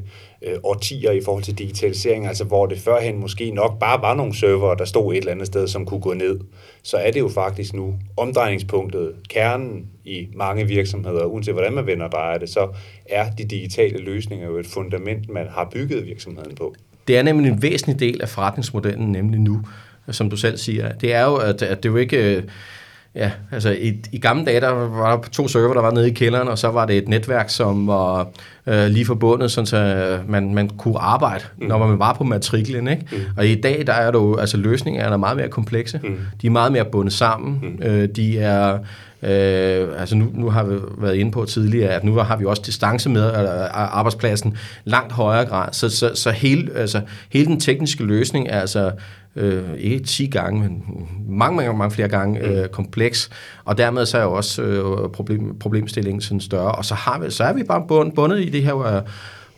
øh, 0.42 0.54
årtier 0.62 1.10
i 1.10 1.20
forhold 1.24 1.44
til 1.44 1.58
digitalisering, 1.58 2.26
altså 2.26 2.44
hvor 2.44 2.66
det 2.66 2.78
førhen 2.78 3.20
måske 3.20 3.50
nok 3.50 3.78
bare 3.78 4.02
var 4.02 4.14
nogle 4.14 4.36
server, 4.36 4.74
der 4.74 4.84
stod 4.84 5.12
et 5.12 5.18
eller 5.18 5.32
andet 5.32 5.46
sted, 5.46 5.68
som 5.68 5.86
kunne 5.86 6.00
gå 6.00 6.14
ned, 6.14 6.40
så 6.82 6.96
er 6.96 7.10
det 7.10 7.20
jo 7.20 7.28
faktisk 7.28 7.74
nu 7.74 7.94
omdrejningspunktet, 8.16 9.12
kernen 9.28 9.86
i 10.04 10.28
mange 10.34 10.66
virksomheder, 10.66 11.24
uanset 11.24 11.54
hvordan 11.54 11.72
man 11.72 11.86
vender 11.86 12.06
og 12.06 12.12
drejer 12.12 12.38
det, 12.38 12.48
så 12.48 12.68
er 13.06 13.30
de 13.30 13.44
digitale 13.44 13.98
løsninger 13.98 14.46
jo 14.46 14.56
et 14.56 14.66
fundament, 14.66 15.28
man 15.28 15.46
har 15.50 15.68
bygget 15.72 16.06
virksomheden 16.06 16.54
på. 16.54 16.74
Det 17.08 17.18
er 17.18 17.22
nemlig 17.22 17.50
en 17.50 17.62
væsentlig 17.62 18.00
del 18.00 18.22
af 18.22 18.28
forretningsmodellen, 18.28 19.12
nemlig 19.12 19.40
nu, 19.40 19.60
som 20.10 20.30
du 20.30 20.36
selv 20.36 20.56
siger. 20.56 20.92
Det 20.92 21.14
er 21.14 21.24
jo, 21.24 21.34
at, 21.34 21.62
at 21.62 21.82
det 21.82 21.88
jo 21.88 21.96
ikke... 21.96 22.36
Øh, 22.36 22.42
Ja, 23.14 23.30
altså 23.50 23.70
i, 23.70 24.00
i 24.12 24.18
gamle 24.18 24.44
dage, 24.44 24.60
der 24.60 24.70
var 24.70 25.16
der 25.16 25.28
to 25.28 25.48
server, 25.48 25.74
der 25.74 25.80
var 25.80 25.90
nede 25.90 26.08
i 26.08 26.12
kælderen, 26.12 26.48
og 26.48 26.58
så 26.58 26.68
var 26.68 26.86
det 26.86 26.98
et 26.98 27.08
netværk, 27.08 27.50
som 27.50 27.86
var 27.86 28.28
øh, 28.66 28.86
lige 28.86 29.06
forbundet, 29.06 29.50
så 29.50 29.76
øh, 29.76 30.30
man, 30.30 30.54
man 30.54 30.68
kunne 30.68 30.98
arbejde, 30.98 31.44
mm. 31.58 31.66
når 31.66 31.86
man 31.86 31.98
var 31.98 32.12
på 32.12 32.24
matriklen. 32.24 32.88
Ikke? 32.88 33.06
Mm. 33.12 33.18
Og 33.36 33.46
i 33.46 33.54
dag, 33.54 33.84
der 33.86 33.92
er 33.92 34.10
jo, 34.14 34.36
altså 34.36 34.56
løsningerne 34.56 35.12
er 35.12 35.16
meget 35.16 35.36
mere 35.36 35.48
komplekse. 35.48 36.00
Mm. 36.02 36.18
De 36.42 36.46
er 36.46 36.50
meget 36.50 36.72
mere 36.72 36.84
bundet 36.84 37.12
sammen. 37.12 37.58
Mm. 37.62 37.82
Øh, 37.86 38.08
de 38.16 38.38
er, 38.38 38.78
øh, 39.22 40.00
altså 40.00 40.16
nu, 40.16 40.30
nu 40.34 40.50
har 40.50 40.64
vi 40.64 40.76
været 40.98 41.14
inde 41.14 41.30
på 41.30 41.44
tidligere, 41.44 41.90
at 41.90 42.04
nu 42.04 42.14
har 42.14 42.36
vi 42.36 42.44
også 42.44 42.62
distance 42.66 43.08
med 43.08 43.24
øh, 43.24 43.68
arbejdspladsen 43.72 44.56
langt 44.84 45.12
højere 45.12 45.44
grad. 45.44 45.68
Så, 45.72 45.88
så, 45.88 46.10
så 46.14 46.30
hele, 46.30 46.72
altså, 46.76 47.00
hele 47.32 47.46
den 47.46 47.60
tekniske 47.60 48.04
løsning 48.04 48.48
er 48.48 48.60
altså 48.60 48.92
øh, 49.36 49.74
ikke 49.78 50.04
10 50.04 50.26
gange, 50.26 50.60
men 50.60 50.82
mange, 51.28 51.56
mange, 51.56 51.78
mange 51.78 51.94
flere 51.94 52.08
gange 52.08 52.40
mm. 52.40 52.46
øh, 52.46 52.68
kompleks, 52.68 53.30
og 53.64 53.78
dermed 53.78 54.06
så 54.06 54.18
er 54.18 54.22
jo 54.22 54.32
også 54.32 54.62
øh, 54.62 55.10
problem, 55.10 55.58
problemstillingen 55.58 56.20
sådan 56.20 56.40
større, 56.40 56.72
og 56.72 56.84
så, 56.84 56.94
har 56.94 57.18
vi, 57.18 57.30
så 57.30 57.44
er 57.44 57.52
vi 57.52 57.62
bare 57.62 58.10
bundet 58.14 58.40
i 58.40 58.48
det 58.48 58.62
her 58.62 58.72
uh, 58.72 59.08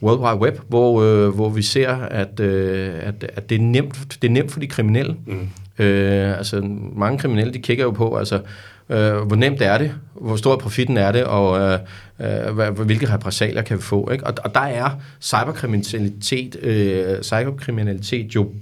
World 0.03 0.21
Wide 0.21 0.41
Web, 0.41 0.61
hvor, 0.69 1.03
øh, 1.03 1.35
hvor 1.35 1.49
vi 1.49 1.63
ser, 1.63 1.97
at, 1.97 2.41
øh, 2.41 2.95
at, 3.01 3.31
at 3.35 3.51
det, 3.51 3.55
er 3.55 3.63
nemt, 3.63 4.23
det 4.23 4.29
er 4.29 4.33
nemt 4.33 4.53
for 4.53 4.61
de 4.61 4.67
kriminelle. 4.67 5.17
Mm. 5.27 5.49
Øh, 5.85 6.39
altså 6.39 6.61
mange 6.97 7.19
kriminelle, 7.19 7.53
de 7.53 7.59
kigger 7.59 7.85
jo 7.85 7.91
på, 7.91 8.17
altså, 8.17 8.41
øh, 8.89 9.17
hvor 9.17 9.37
nemt 9.37 9.63
er 9.63 9.79
det, 9.79 9.95
hvor 10.15 10.37
stor 10.37 10.57
profitten 10.57 10.97
er 10.97 11.13
det, 11.13 11.25
og 11.25 11.61
øh, 11.61 11.79
øh, 12.59 12.81
hvilke 12.81 13.13
repræsalier 13.15 13.63
kan 13.63 13.77
vi 13.77 13.83
få. 13.83 14.11
Ikke? 14.11 14.27
Og, 14.27 14.35
og 14.45 14.55
der 14.55 14.61
er 14.61 14.91
cyberkriminalitet, 15.21 16.57
øh, 16.63 17.23
cyberkriminalitet 17.23 18.35
jo 18.35 18.53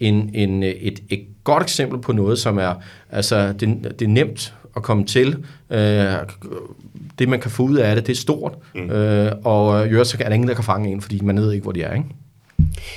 en, 0.00 0.30
en, 0.34 0.62
et, 0.62 1.02
et 1.08 1.24
godt 1.44 1.62
eksempel 1.62 2.00
på 2.00 2.12
noget, 2.12 2.38
som 2.38 2.58
er, 2.58 2.74
altså, 3.10 3.52
det, 3.52 3.94
det 3.98 4.02
er 4.02 4.08
nemt 4.08 4.54
at 4.76 4.82
komme 4.82 5.04
til. 5.04 5.44
Øh, 5.70 6.14
det, 7.18 7.28
man 7.28 7.40
kan 7.40 7.50
få 7.50 7.62
ud 7.62 7.76
af 7.76 7.96
det, 7.96 8.06
det 8.06 8.12
er 8.12 8.16
stort. 8.16 8.52
Mm. 8.74 8.90
Øh, 8.90 9.32
og 9.44 9.92
jo, 9.92 10.04
så 10.04 10.16
er 10.20 10.28
der 10.28 10.34
ingen, 10.34 10.48
der 10.48 10.54
kan 10.54 10.64
fange 10.64 10.92
en, 10.92 11.00
fordi 11.00 11.20
man 11.24 11.36
ved 11.36 11.52
ikke, 11.52 11.62
hvor 11.62 11.72
de 11.72 11.82
er. 11.82 11.94
Ikke? 11.94 12.08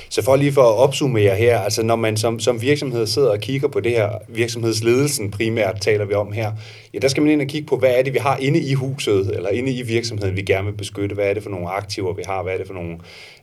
Så 0.08 0.22
for 0.22 0.36
lige 0.36 0.52
for 0.52 0.62
at 0.62 0.76
opsummere 0.76 1.36
her, 1.36 1.58
altså 1.58 1.82
når 1.82 1.96
man 1.96 2.16
som, 2.16 2.40
som 2.40 2.62
virksomhed 2.62 3.06
sidder 3.06 3.30
og 3.30 3.40
kigger 3.40 3.68
på 3.68 3.80
det 3.80 3.92
her, 3.92 4.10
virksomhedsledelsen 4.28 5.30
primært 5.30 5.80
taler 5.80 6.04
vi 6.04 6.14
om 6.14 6.32
her, 6.32 6.52
ja, 6.94 6.98
der 6.98 7.08
skal 7.08 7.22
man 7.22 7.32
ind 7.32 7.40
og 7.40 7.46
kigge 7.46 7.66
på, 7.66 7.76
hvad 7.76 7.90
er 7.90 8.02
det, 8.02 8.12
vi 8.12 8.18
har 8.18 8.36
inde 8.36 8.60
i 8.60 8.74
huset, 8.74 9.36
eller 9.36 9.48
inde 9.48 9.72
i 9.72 9.82
virksomheden, 9.82 10.36
vi 10.36 10.42
gerne 10.42 10.64
vil 10.64 10.76
beskytte, 10.76 11.14
hvad 11.14 11.26
er 11.26 11.34
det 11.34 11.42
for 11.42 11.50
nogle 11.50 11.68
aktiver, 11.68 12.14
vi 12.14 12.22
har, 12.26 12.42
hvad 12.42 12.52
er 12.52 12.58
det 12.58 12.66
for 12.66 12.74
nogle 12.74 12.98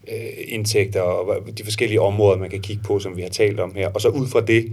øh, 0.08 0.16
indtægter, 0.48 1.02
og 1.02 1.38
de 1.58 1.64
forskellige 1.64 2.02
områder, 2.02 2.38
man 2.38 2.50
kan 2.50 2.62
kigge 2.62 2.84
på, 2.84 3.00
som 3.00 3.18
vi 3.18 3.22
har 3.22 3.30
talt 3.30 3.60
om 3.60 3.74
her, 3.76 3.90
og 3.90 4.02
så 4.02 4.10
ud 4.10 4.28
fra 4.28 4.42
det, 4.42 4.72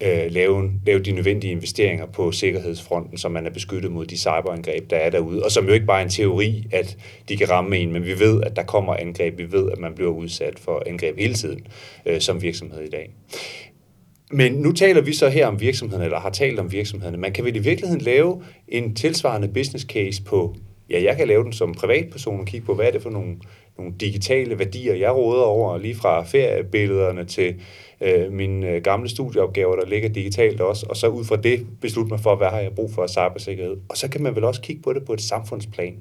øh, 0.00 0.32
lave, 0.32 0.70
lave 0.86 0.98
de 0.98 1.12
nødvendige 1.12 1.50
investeringer 1.50 2.06
på 2.06 2.32
sikkerhedsfronten, 2.32 3.18
så 3.18 3.28
man 3.28 3.46
er 3.46 3.50
beskyttet 3.50 3.92
mod 3.92 4.06
de 4.06 4.18
cyberangreb, 4.18 4.90
der 4.90 4.96
er 4.96 5.10
derude. 5.10 5.42
Og 5.42 5.50
som 5.50 5.66
jo 5.66 5.72
ikke 5.72 5.86
bare 5.86 6.00
er 6.00 6.04
en 6.04 6.10
teori, 6.10 6.66
at 6.72 6.98
de 7.28 7.36
kan 7.36 7.50
ramme 7.50 7.78
en, 7.78 7.92
men 7.92 8.04
vi 8.04 8.18
ved, 8.18 8.42
at 8.42 8.56
der 8.56 8.62
kommer 8.62 8.94
angreb. 8.94 9.38
Vi 9.38 9.52
ved, 9.52 9.70
at 9.70 9.78
man 9.78 9.94
bliver 9.94 10.10
udsat 10.10 10.58
for 10.58 10.82
angreb 10.86 11.18
hele 11.18 11.34
tiden 11.34 11.66
øh, 12.06 12.20
som 12.20 12.42
virksomhed 12.42 12.82
i 12.82 12.90
dag. 12.90 13.10
Men 14.32 14.52
nu 14.52 14.72
taler 14.72 15.00
vi 15.00 15.12
så 15.12 15.28
her 15.28 15.46
om 15.46 15.60
virksomhederne, 15.60 16.04
eller 16.04 16.20
har 16.20 16.30
talt 16.30 16.58
om 16.58 16.72
virksomhederne. 16.72 17.18
Man 17.18 17.32
kan 17.32 17.44
vel 17.44 17.56
i 17.56 17.58
virkeligheden 17.58 18.00
lave 18.00 18.42
en 18.68 18.94
tilsvarende 18.94 19.48
business 19.48 19.84
case 19.84 20.22
på, 20.22 20.56
ja, 20.90 21.02
jeg 21.02 21.16
kan 21.16 21.28
lave 21.28 21.44
den 21.44 21.52
som 21.52 21.74
privatperson 21.74 22.40
og 22.40 22.46
kigge 22.46 22.66
på, 22.66 22.74
hvad 22.74 22.86
er 22.86 22.90
det 22.90 23.02
for 23.02 23.10
nogle, 23.10 23.36
nogle 23.78 23.94
digitale 24.00 24.58
værdier, 24.58 24.94
jeg 24.94 25.14
råder 25.14 25.42
over, 25.42 25.78
lige 25.78 25.94
fra 25.94 26.22
feriebillederne 26.22 27.24
til 27.24 27.54
øh, 28.00 28.32
mine 28.32 28.68
øh, 28.68 28.82
gamle 28.82 29.08
studieopgaver, 29.08 29.76
der 29.76 29.86
ligger 29.86 30.08
digitalt 30.08 30.60
også, 30.60 30.86
og 30.88 30.96
så 30.96 31.06
ud 31.06 31.24
fra 31.24 31.36
det 31.36 31.66
beslutte 31.80 32.10
mig 32.10 32.20
for, 32.20 32.36
hvad 32.36 32.48
har 32.48 32.58
jeg 32.58 32.72
brug 32.76 32.94
for 32.94 33.02
af 33.02 33.08
cybersikkerhed. 33.08 33.76
Og 33.88 33.96
så 33.96 34.08
kan 34.08 34.22
man 34.22 34.36
vel 34.36 34.44
også 34.44 34.60
kigge 34.60 34.82
på 34.82 34.92
det 34.92 35.04
på 35.04 35.12
et 35.12 35.20
samfundsplan. 35.20 35.94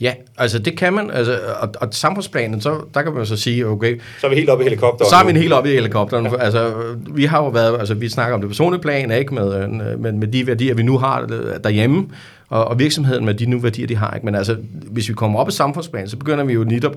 Ja, 0.00 0.14
altså 0.38 0.58
det 0.58 0.78
kan 0.78 0.92
man, 0.92 1.10
altså, 1.10 1.38
og, 1.60 1.68
og 1.80 1.88
samfundsplanen, 1.90 2.60
så, 2.60 2.80
der 2.94 3.02
kan 3.02 3.12
man 3.12 3.26
så 3.26 3.36
sige, 3.36 3.66
okay... 3.66 4.00
Så 4.20 4.26
er 4.26 4.30
vi 4.30 4.36
helt 4.36 4.50
oppe 4.50 4.64
i 4.64 4.66
helikopteren. 4.66 5.10
Så 5.10 5.16
er 5.16 5.32
vi 5.32 5.40
helt 5.40 5.52
oppe 5.52 5.70
i 5.70 5.72
helikopteren. 5.72 6.26
Ja. 6.26 6.36
Altså, 6.36 6.74
vi 7.14 7.24
har 7.24 7.42
jo 7.42 7.48
været, 7.48 7.78
altså 7.78 7.94
vi 7.94 8.08
snakker 8.08 8.34
om 8.34 8.40
det 8.40 8.50
personlige 8.50 8.80
plan, 8.80 9.10
ikke, 9.10 9.34
med, 9.34 9.68
med, 9.96 10.12
med 10.12 10.28
de 10.28 10.46
værdier, 10.46 10.74
vi 10.74 10.82
nu 10.82 10.98
har 10.98 11.26
derhjemme, 11.64 12.08
og, 12.52 12.64
og 12.64 12.78
virksomheden 12.78 13.24
med 13.24 13.34
de 13.34 13.46
nu 13.46 13.58
værdier, 13.58 13.86
de 13.86 13.96
har. 13.96 14.10
Ikke? 14.14 14.24
Men 14.24 14.34
altså, 14.34 14.56
hvis 14.90 15.08
vi 15.08 15.14
kommer 15.14 15.40
op 15.40 15.48
i 15.48 15.52
samfundsplanen, 15.52 16.08
så 16.08 16.16
begynder 16.16 16.44
vi 16.44 16.52
jo 16.52 16.64
netop 16.64 16.94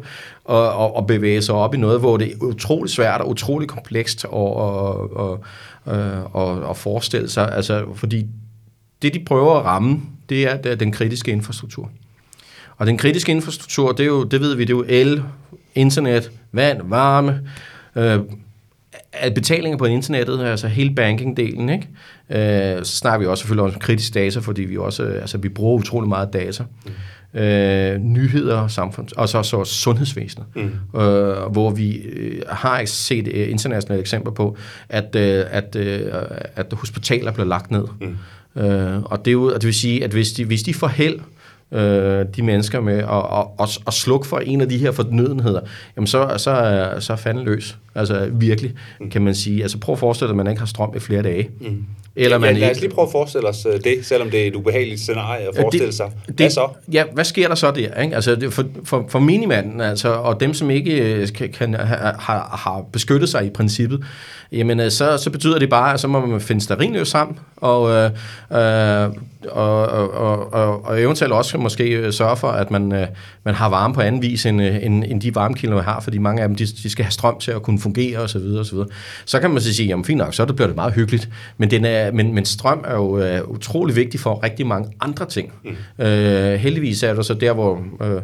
at, 0.49 0.55
at, 0.55 0.91
at 0.97 1.07
bevæge 1.07 1.41
sig 1.41 1.55
op 1.55 1.73
i 1.73 1.77
noget, 1.77 1.99
hvor 1.99 2.17
det 2.17 2.31
er 2.31 2.35
utrolig 2.41 2.91
svært 2.91 3.21
og 3.21 3.29
utrolig 3.29 3.67
komplekst 3.67 4.25
at, 4.25 4.39
at, 4.39 5.37
at, 5.89 6.41
at, 6.41 6.69
at 6.69 6.77
forestille 6.77 7.29
sig. 7.29 7.51
Altså, 7.51 7.85
fordi 7.95 8.27
det, 9.01 9.13
de 9.13 9.23
prøver 9.25 9.59
at 9.59 9.65
ramme, 9.65 10.01
det 10.29 10.43
er, 10.43 10.57
det 10.57 10.71
er 10.71 10.75
den 10.75 10.91
kritiske 10.91 11.31
infrastruktur. 11.31 11.89
Og 12.77 12.87
den 12.87 12.97
kritiske 12.97 13.31
infrastruktur, 13.31 13.91
det, 13.91 14.03
er 14.03 14.07
jo, 14.07 14.23
det 14.23 14.41
ved 14.41 14.55
vi, 14.55 14.61
det 14.61 14.73
er 14.73 14.77
jo 14.77 14.85
el, 14.87 15.23
internet, 15.75 16.31
vand, 16.51 16.81
varme, 16.83 17.41
øh, 17.95 18.19
at 19.19 19.33
betalinger 19.33 19.77
på 19.77 19.85
internettet, 19.85 20.45
altså 20.45 20.67
hele 20.67 20.95
banking-delen, 20.95 21.69
ikke? 21.69 22.77
Øh, 22.77 22.85
så 22.85 22.95
snakker 22.95 23.19
vi 23.19 23.25
også 23.25 23.41
selvfølgelig 23.41 23.73
om 23.73 23.79
kritisk 23.79 24.13
data, 24.13 24.39
fordi 24.39 24.61
vi 24.61 24.77
også, 24.77 25.03
altså 25.03 25.37
vi 25.37 25.49
bruger 25.49 25.79
utrolig 25.79 26.09
meget 26.09 26.33
data. 26.33 26.63
Mm. 26.85 26.91
Øh, 27.39 27.97
nyheder, 27.97 28.67
samfund, 28.67 29.07
og 29.17 29.29
så, 29.29 29.43
så 29.43 29.63
sundhedsvæsenet, 29.63 30.45
mm. 30.55 30.99
øh, 30.99 31.51
hvor 31.51 31.69
vi 31.69 31.95
øh, 31.97 32.41
har 32.49 32.85
set 32.85 33.27
øh, 33.27 33.49
internationale 33.51 34.01
eksempler 34.01 34.33
på, 34.33 34.57
at, 34.89 35.15
øh, 35.15 35.45
at, 35.49 35.75
øh, 35.75 36.01
at 36.55 36.73
hospitaler 36.73 37.31
bliver 37.31 37.47
lagt 37.47 37.71
ned. 37.71 37.83
Mm. 38.01 38.61
Øh, 38.61 39.03
og 39.03 39.25
det, 39.25 39.33
jo, 39.33 39.53
det 39.53 39.65
vil 39.65 39.73
sige, 39.73 40.03
at 40.03 40.11
hvis 40.11 40.31
de, 40.31 40.45
hvis 40.45 40.63
de 40.63 40.73
får 40.73 40.87
held 40.87 41.15
øh, 41.15 41.34
øh, 41.71 42.25
de 42.35 42.41
mennesker 42.41 42.81
med 42.81 42.97
at, 42.97 43.03
at, 43.09 43.45
at, 43.59 43.79
at 43.87 43.93
slukke 43.93 44.27
for 44.27 44.39
en 44.39 44.61
af 44.61 44.69
de 44.69 44.77
her 44.77 44.91
fornødenheder, 44.91 45.61
jamen 45.95 46.07
så, 46.07 46.33
så, 46.37 46.93
så 46.99 47.13
er 47.13 47.17
fanden 47.17 47.45
løs. 47.45 47.77
Altså 47.95 48.29
virkelig, 48.31 48.73
kan 49.11 49.21
man 49.21 49.35
sige. 49.35 49.61
Altså 49.61 49.77
prøv 49.77 49.93
at 49.93 49.99
forestille 49.99 50.27
dig, 50.27 50.33
at 50.33 50.37
man 50.37 50.47
ikke 50.47 50.59
har 50.59 50.65
strøm 50.65 50.93
i 50.95 50.99
flere 50.99 51.21
dage. 51.21 51.49
Mm. 51.61 51.85
Eller 52.15 52.37
man 52.37 52.55
ja, 52.55 52.59
lad 52.59 52.71
os 52.71 52.81
lige 52.81 52.89
prøve 52.89 53.05
at 53.05 53.11
forestille 53.11 53.47
os 53.47 53.65
øh, 53.73 53.79
det, 53.83 54.05
selvom 54.05 54.29
det 54.29 54.43
er 54.43 54.47
et 54.47 54.55
ubehageligt 54.55 54.99
scenarie 55.01 55.47
at 55.47 55.55
forestille 55.55 55.87
det, 55.87 55.95
sig. 55.95 56.11
Hvad 56.25 56.35
det, 56.35 56.53
så? 56.53 56.67
Ja, 56.91 57.03
hvad 57.13 57.23
sker 57.23 57.47
der 57.47 57.55
så 57.55 57.71
der? 57.71 58.01
Ikke? 58.01 58.15
Altså, 58.15 58.35
det, 58.35 58.53
for, 58.53 58.65
for, 58.83 59.05
for 59.09 59.19
minimanden, 59.19 59.81
altså, 59.81 60.09
og 60.09 60.39
dem, 60.39 60.53
som 60.53 60.69
ikke 60.69 61.13
øh, 61.13 61.27
kan, 61.35 61.51
kan, 61.51 61.73
har, 61.73 62.59
har 62.65 62.85
beskyttet 62.91 63.29
sig 63.29 63.45
i 63.45 63.49
princippet, 63.49 64.03
jamen 64.51 64.79
øh, 64.79 64.91
så, 64.91 65.17
så 65.17 65.29
betyder 65.29 65.59
det 65.59 65.69
bare, 65.69 65.93
at 65.93 65.99
så 65.99 66.07
må 66.07 66.25
man 66.25 66.41
finde 66.41 66.61
starinløs 66.61 67.07
sammen, 67.07 67.39
og, 67.57 67.89
øh, 67.91 68.11
øh, 68.51 69.09
og, 69.51 69.87
og, 69.87 70.53
og, 70.53 70.85
og 70.85 71.01
eventuelt 71.01 71.33
også 71.33 71.57
måske 71.57 72.11
sørge 72.11 72.37
for, 72.37 72.47
at 72.47 72.71
man, 72.71 72.91
øh, 72.91 73.07
man 73.43 73.55
har 73.55 73.69
varme 73.69 73.93
på 73.93 74.01
anden 74.01 74.21
vis, 74.21 74.45
end, 74.45 74.61
end, 74.61 75.03
end 75.07 75.21
de 75.21 75.35
varmekilder, 75.35 75.75
man 75.75 75.83
har, 75.83 75.99
fordi 75.99 76.17
mange 76.17 76.41
af 76.41 76.47
dem, 76.47 76.55
de, 76.55 76.65
de 76.65 76.89
skal 76.89 77.05
have 77.05 77.11
strøm 77.11 77.39
til 77.39 77.51
at 77.51 77.61
kunne 77.61 77.79
fungere 77.79 78.17
osv. 78.17 78.27
Så, 78.27 78.39
videre, 78.39 78.65
så, 78.65 78.71
videre. 78.71 78.87
så 79.25 79.39
kan 79.39 79.49
man 79.51 79.61
så 79.61 79.73
sige, 79.73 79.87
jamen 79.87 80.05
fint 80.05 80.17
nok, 80.17 80.33
så 80.33 80.45
det 80.45 80.55
bliver 80.55 80.67
det 80.67 80.75
meget 80.75 80.93
hyggeligt, 80.93 81.29
men, 81.57 81.71
den 81.71 81.85
er, 81.85 82.04
men, 82.13 82.33
men 82.33 82.45
strøm 82.45 82.83
er 82.87 82.95
jo 82.95 83.39
uh, 83.41 83.49
utrolig 83.49 83.95
vigtig 83.95 84.19
for 84.19 84.43
rigtig 84.43 84.67
mange 84.67 84.91
andre 85.01 85.25
ting. 85.25 85.53
Mm. 85.63 86.05
Øh, 86.05 86.53
heldigvis 86.53 87.03
er 87.03 87.13
det 87.13 87.25
så 87.25 87.33
der, 87.33 87.53
hvor... 87.53 87.83
Øh, 88.01 88.21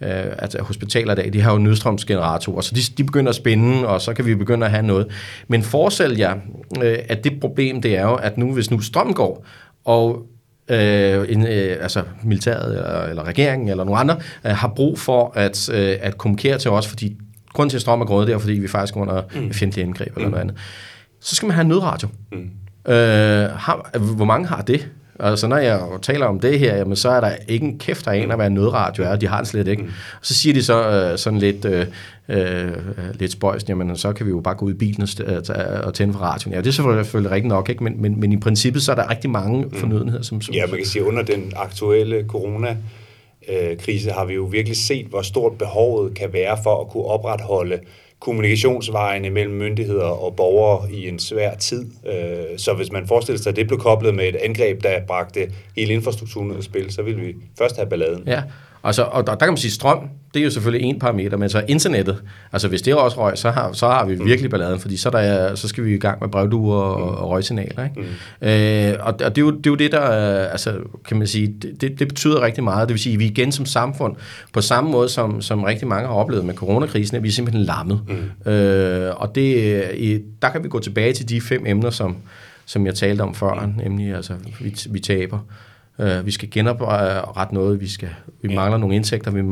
øh, 0.00 0.32
altså 0.38 0.62
hospitaler 0.62 1.12
i 1.12 1.16
dag, 1.16 1.32
de 1.32 1.40
har 1.40 1.52
jo 1.52 1.58
nødstrømsgeneratorer, 1.58 2.60
så 2.60 2.74
de, 2.74 2.80
de 2.98 3.04
begynder 3.04 3.30
at 3.30 3.36
spænde, 3.36 3.88
og 3.88 4.00
så 4.00 4.14
kan 4.14 4.26
vi 4.26 4.34
begynde 4.34 4.66
at 4.66 4.72
have 4.72 4.86
noget. 4.86 5.06
Men 5.48 5.62
forestil 5.62 6.16
jer, 6.16 6.36
øh, 6.82 6.98
at 7.08 7.24
det 7.24 7.40
problem, 7.40 7.82
det 7.82 7.96
er 7.96 8.02
jo, 8.02 8.14
at 8.14 8.38
nu, 8.38 8.52
hvis 8.52 8.70
nu 8.70 8.80
strøm 8.80 9.14
går, 9.14 9.46
og 9.84 10.26
øh, 10.68 11.26
en, 11.28 11.46
øh, 11.46 11.76
altså 11.80 12.02
militæret 12.22 12.76
eller, 12.76 13.02
eller 13.02 13.22
regeringen 13.22 13.68
eller 13.68 13.84
nogle 13.84 14.00
andre 14.00 14.16
øh, 14.46 14.52
har 14.52 14.68
brug 14.76 14.98
for 14.98 15.32
at, 15.34 15.68
øh, 15.72 15.96
at 16.00 16.18
kommunikere 16.18 16.58
til 16.58 16.70
os, 16.70 16.86
fordi 16.86 17.16
grund 17.52 17.70
til 17.70 17.76
at 17.76 17.80
strøm 17.80 18.00
er 18.00 18.04
gået, 18.04 18.26
det 18.26 18.34
er 18.34 18.38
fordi 18.38 18.52
vi 18.52 18.68
faktisk 18.68 18.96
er 18.96 19.00
under 19.00 19.22
mm. 19.34 19.52
fjendtlige 19.52 19.86
indgreb 19.86 20.16
eller 20.16 20.28
mm. 20.28 20.30
noget 20.30 20.42
andet. 20.42 20.56
Så 21.20 21.34
skal 21.34 21.46
man 21.46 21.54
have 21.54 21.62
en 21.62 21.68
nødradio. 21.68 22.08
Mm. 22.32 22.50
Øh, 22.88 23.50
har, 23.50 23.98
hvor 23.98 24.24
mange 24.24 24.46
har 24.46 24.62
det? 24.62 24.88
Altså, 25.20 25.46
når 25.46 25.56
jeg 25.56 25.80
taler 26.02 26.26
om 26.26 26.40
det 26.40 26.58
her, 26.58 26.76
jamen, 26.76 26.96
så 26.96 27.08
er 27.08 27.20
der 27.20 27.30
ikke 27.48 27.66
en 27.66 27.78
kæft, 27.78 28.04
der 28.04 28.10
aner, 28.10 28.36
hvad 28.36 28.46
en 28.46 28.54
nødradio 28.54 29.04
er. 29.04 29.16
De 29.16 29.26
har 29.26 29.36
den 29.36 29.46
slet 29.46 29.68
ikke. 29.68 29.82
Mm. 29.82 29.90
Så 30.22 30.34
siger 30.34 30.54
de 30.54 30.62
så 30.62 30.90
øh, 30.90 31.18
sådan 31.18 31.38
lidt, 31.38 31.64
øh, 31.64 31.86
øh, 32.28 32.72
lidt 33.14 33.32
spøjst, 33.32 33.68
jamen, 33.68 33.96
så 33.96 34.12
kan 34.12 34.26
vi 34.26 34.30
jo 34.30 34.40
bare 34.40 34.54
gå 34.54 34.66
ud 34.66 34.70
i 34.70 34.74
bilen 34.74 35.02
og, 35.02 35.08
øh, 35.26 35.86
og 35.86 35.94
tænde 35.94 36.14
for 36.14 36.20
radioen. 36.20 36.54
Ja, 36.54 36.60
det 36.60 36.66
er 36.66 36.70
selvfølgelig 36.70 37.30
rigtigt 37.30 37.48
nok, 37.48 37.68
ikke? 37.68 37.84
Men, 37.84 38.02
men, 38.02 38.20
men 38.20 38.32
i 38.32 38.36
princippet, 38.36 38.82
så 38.82 38.92
er 38.92 38.96
der 38.96 39.10
rigtig 39.10 39.30
mange 39.30 39.64
mm. 39.64 39.74
fornødenheder. 39.74 40.22
Som, 40.22 40.40
som, 40.40 40.54
ja, 40.54 40.66
man 40.66 40.76
kan 40.76 40.86
sige, 40.86 41.04
under 41.04 41.22
den 41.22 41.52
aktuelle 41.56 42.24
corona 42.28 42.76
krise 43.78 44.10
har 44.10 44.24
vi 44.24 44.34
jo 44.34 44.42
virkelig 44.42 44.76
set, 44.76 45.06
hvor 45.06 45.22
stort 45.22 45.58
behovet 45.58 46.14
kan 46.14 46.32
være 46.32 46.58
for 46.62 46.80
at 46.80 46.88
kunne 46.88 47.04
opretholde 47.04 47.78
kommunikationsvejene 48.20 49.30
mellem 49.30 49.54
myndigheder 49.54 50.04
og 50.04 50.36
borgere 50.36 50.92
i 50.92 51.08
en 51.08 51.18
svær 51.18 51.54
tid. 51.54 51.86
Øh, 52.06 52.58
så 52.58 52.74
hvis 52.74 52.92
man 52.92 53.06
forestiller 53.06 53.42
sig, 53.42 53.50
at 53.50 53.56
det 53.56 53.66
blev 53.66 53.80
koblet 53.80 54.14
med 54.14 54.28
et 54.28 54.36
angreb, 54.36 54.82
der 54.82 55.00
bragte 55.06 55.50
hele 55.76 55.92
infrastrukturen 55.92 56.50
ud 56.50 56.56
af 56.56 56.62
spil, 56.62 56.92
så 56.92 57.02
vil 57.02 57.20
vi 57.20 57.34
først 57.58 57.76
have 57.76 57.88
balladen. 57.88 58.22
Ja, 58.26 58.42
Altså, 58.84 59.02
og 59.02 59.26
der, 59.26 59.32
der 59.34 59.46
kan 59.46 59.48
man 59.48 59.56
sige, 59.56 59.70
strøm, 59.70 59.98
det 60.34 60.40
er 60.40 60.44
jo 60.44 60.50
selvfølgelig 60.50 60.88
en 60.88 60.98
parameter, 60.98 61.36
men 61.36 61.48
så 61.48 61.64
internettet, 61.68 62.22
altså 62.52 62.68
hvis 62.68 62.82
det 62.82 62.94
også 62.94 63.20
røg, 63.20 63.38
så 63.38 63.50
har, 63.50 63.72
så 63.72 63.88
har 63.88 64.06
vi 64.06 64.16
mm. 64.16 64.24
virkelig 64.24 64.50
balladen, 64.50 64.80
fordi 64.80 64.96
så, 64.96 65.10
der, 65.10 65.54
så 65.54 65.68
skal 65.68 65.84
vi 65.84 65.94
i 65.94 65.98
gang 65.98 66.18
med 66.20 66.28
brevduer 66.28 66.76
og, 66.76 67.12
mm. 67.12 67.16
og 67.16 67.30
røgsignaler. 67.30 67.84
Ikke? 67.84 68.00
Mm. 68.40 68.48
Øh, 68.48 69.06
og, 69.06 69.14
og 69.24 69.36
det, 69.36 69.38
er 69.38 69.46
jo, 69.46 69.50
det 69.50 69.66
er 69.66 69.70
jo 69.70 69.74
det, 69.74 69.92
der, 69.92 70.00
altså, 70.00 70.74
kan 71.08 71.16
man 71.16 71.26
sige, 71.26 71.54
det, 71.80 71.98
det 71.98 72.08
betyder 72.08 72.42
rigtig 72.42 72.64
meget. 72.64 72.88
Det 72.88 72.94
vil 72.94 73.00
sige, 73.00 73.12
at 73.12 73.18
vi 73.18 73.24
igen 73.24 73.52
som 73.52 73.66
samfund, 73.66 74.16
på 74.52 74.60
samme 74.60 74.90
måde 74.90 75.08
som, 75.08 75.42
som 75.42 75.62
rigtig 75.62 75.88
mange 75.88 76.08
har 76.08 76.14
oplevet 76.14 76.44
med 76.44 76.54
coronakrisen, 76.54 77.16
at 77.16 77.22
vi 77.22 77.28
er 77.28 77.32
simpelthen 77.32 77.64
lammet. 77.64 78.00
Mm. 78.08 78.52
Øh, 78.52 79.12
og 79.16 79.34
det, 79.34 80.22
der 80.42 80.48
kan 80.48 80.64
vi 80.64 80.68
gå 80.68 80.78
tilbage 80.78 81.12
til 81.12 81.28
de 81.28 81.40
fem 81.40 81.66
emner, 81.66 81.90
som, 81.90 82.16
som 82.64 82.86
jeg 82.86 82.94
talte 82.94 83.22
om 83.22 83.34
før, 83.34 83.66
mm. 83.66 83.82
nemlig 83.84 84.14
altså, 84.14 84.32
vi, 84.60 84.76
vi 84.90 85.00
taber. 85.00 85.38
Uh, 85.98 86.26
vi 86.26 86.30
skal 86.30 86.50
genoprette 86.50 87.54
noget, 87.54 87.80
vi, 87.80 87.88
skal, 87.88 88.08
vi 88.42 88.54
mangler 88.54 88.78
nogle 88.78 88.96
indtægter, 88.96 89.30
vi, 89.30 89.42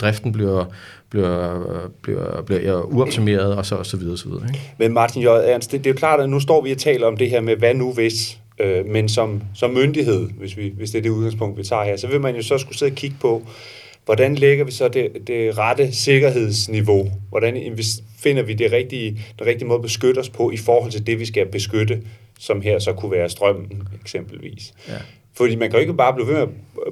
driften 0.00 0.32
bliver, 0.32 0.64
bliver, 1.10 1.62
bliver, 2.02 2.42
bliver 2.42 2.82
uoptimeret, 2.82 3.56
og 3.56 3.66
så, 3.66 3.74
og 3.74 3.86
så 3.86 3.96
videre. 3.96 4.16
Så 4.16 4.28
videre 4.28 4.44
ikke? 4.48 4.74
Men 4.78 4.92
Martin 4.92 5.22
J. 5.22 5.26
Ernst, 5.26 5.72
det, 5.72 5.84
det 5.84 5.90
er 5.90 5.94
jo 5.94 5.98
klart, 5.98 6.20
at 6.20 6.30
nu 6.30 6.40
står 6.40 6.62
vi 6.62 6.72
og 6.72 6.78
taler 6.78 7.06
om 7.06 7.16
det 7.16 7.30
her 7.30 7.40
med, 7.40 7.56
hvad 7.56 7.74
nu 7.74 7.92
hvis, 7.92 8.38
øh, 8.58 8.86
men 8.86 9.08
som, 9.08 9.42
som 9.54 9.70
myndighed, 9.70 10.28
hvis, 10.38 10.56
vi, 10.56 10.72
hvis 10.76 10.90
det 10.90 10.98
er 10.98 11.02
det 11.02 11.10
udgangspunkt, 11.10 11.58
vi 11.58 11.62
tager 11.62 11.84
her, 11.84 11.96
så 11.96 12.06
vil 12.06 12.20
man 12.20 12.36
jo 12.36 12.42
så 12.42 12.58
skulle 12.58 12.78
sidde 12.78 12.92
og 12.92 12.96
kigge 12.96 13.16
på, 13.20 13.46
hvordan 14.04 14.34
lægger 14.34 14.64
vi 14.64 14.72
så 14.72 14.88
det, 14.88 15.08
det 15.26 15.58
rette 15.58 15.92
sikkerhedsniveau? 15.92 17.10
Hvordan 17.28 17.78
finder 18.18 18.42
vi 18.42 18.54
det 18.54 18.72
rigtige, 18.72 19.20
det 19.38 19.46
rigtige 19.46 19.68
måde 19.68 19.76
at 19.76 19.82
beskytte 19.82 20.18
os 20.18 20.28
på 20.28 20.50
i 20.50 20.56
forhold 20.56 20.92
til 20.92 21.06
det, 21.06 21.20
vi 21.20 21.26
skal 21.26 21.46
beskytte, 21.46 22.02
som 22.38 22.60
her 22.60 22.78
så 22.78 22.92
kunne 22.92 23.12
være 23.12 23.28
strømmen 23.28 23.88
eksempelvis. 24.02 24.74
Ja. 24.88 24.94
Fordi 25.36 25.56
man 25.56 25.70
kan 25.70 25.76
jo 25.76 25.80
ikke 25.80 25.94
bare 25.94 26.14
blive 26.14 26.26
ved 26.26 26.34
med 26.34 26.42
at 26.42 26.48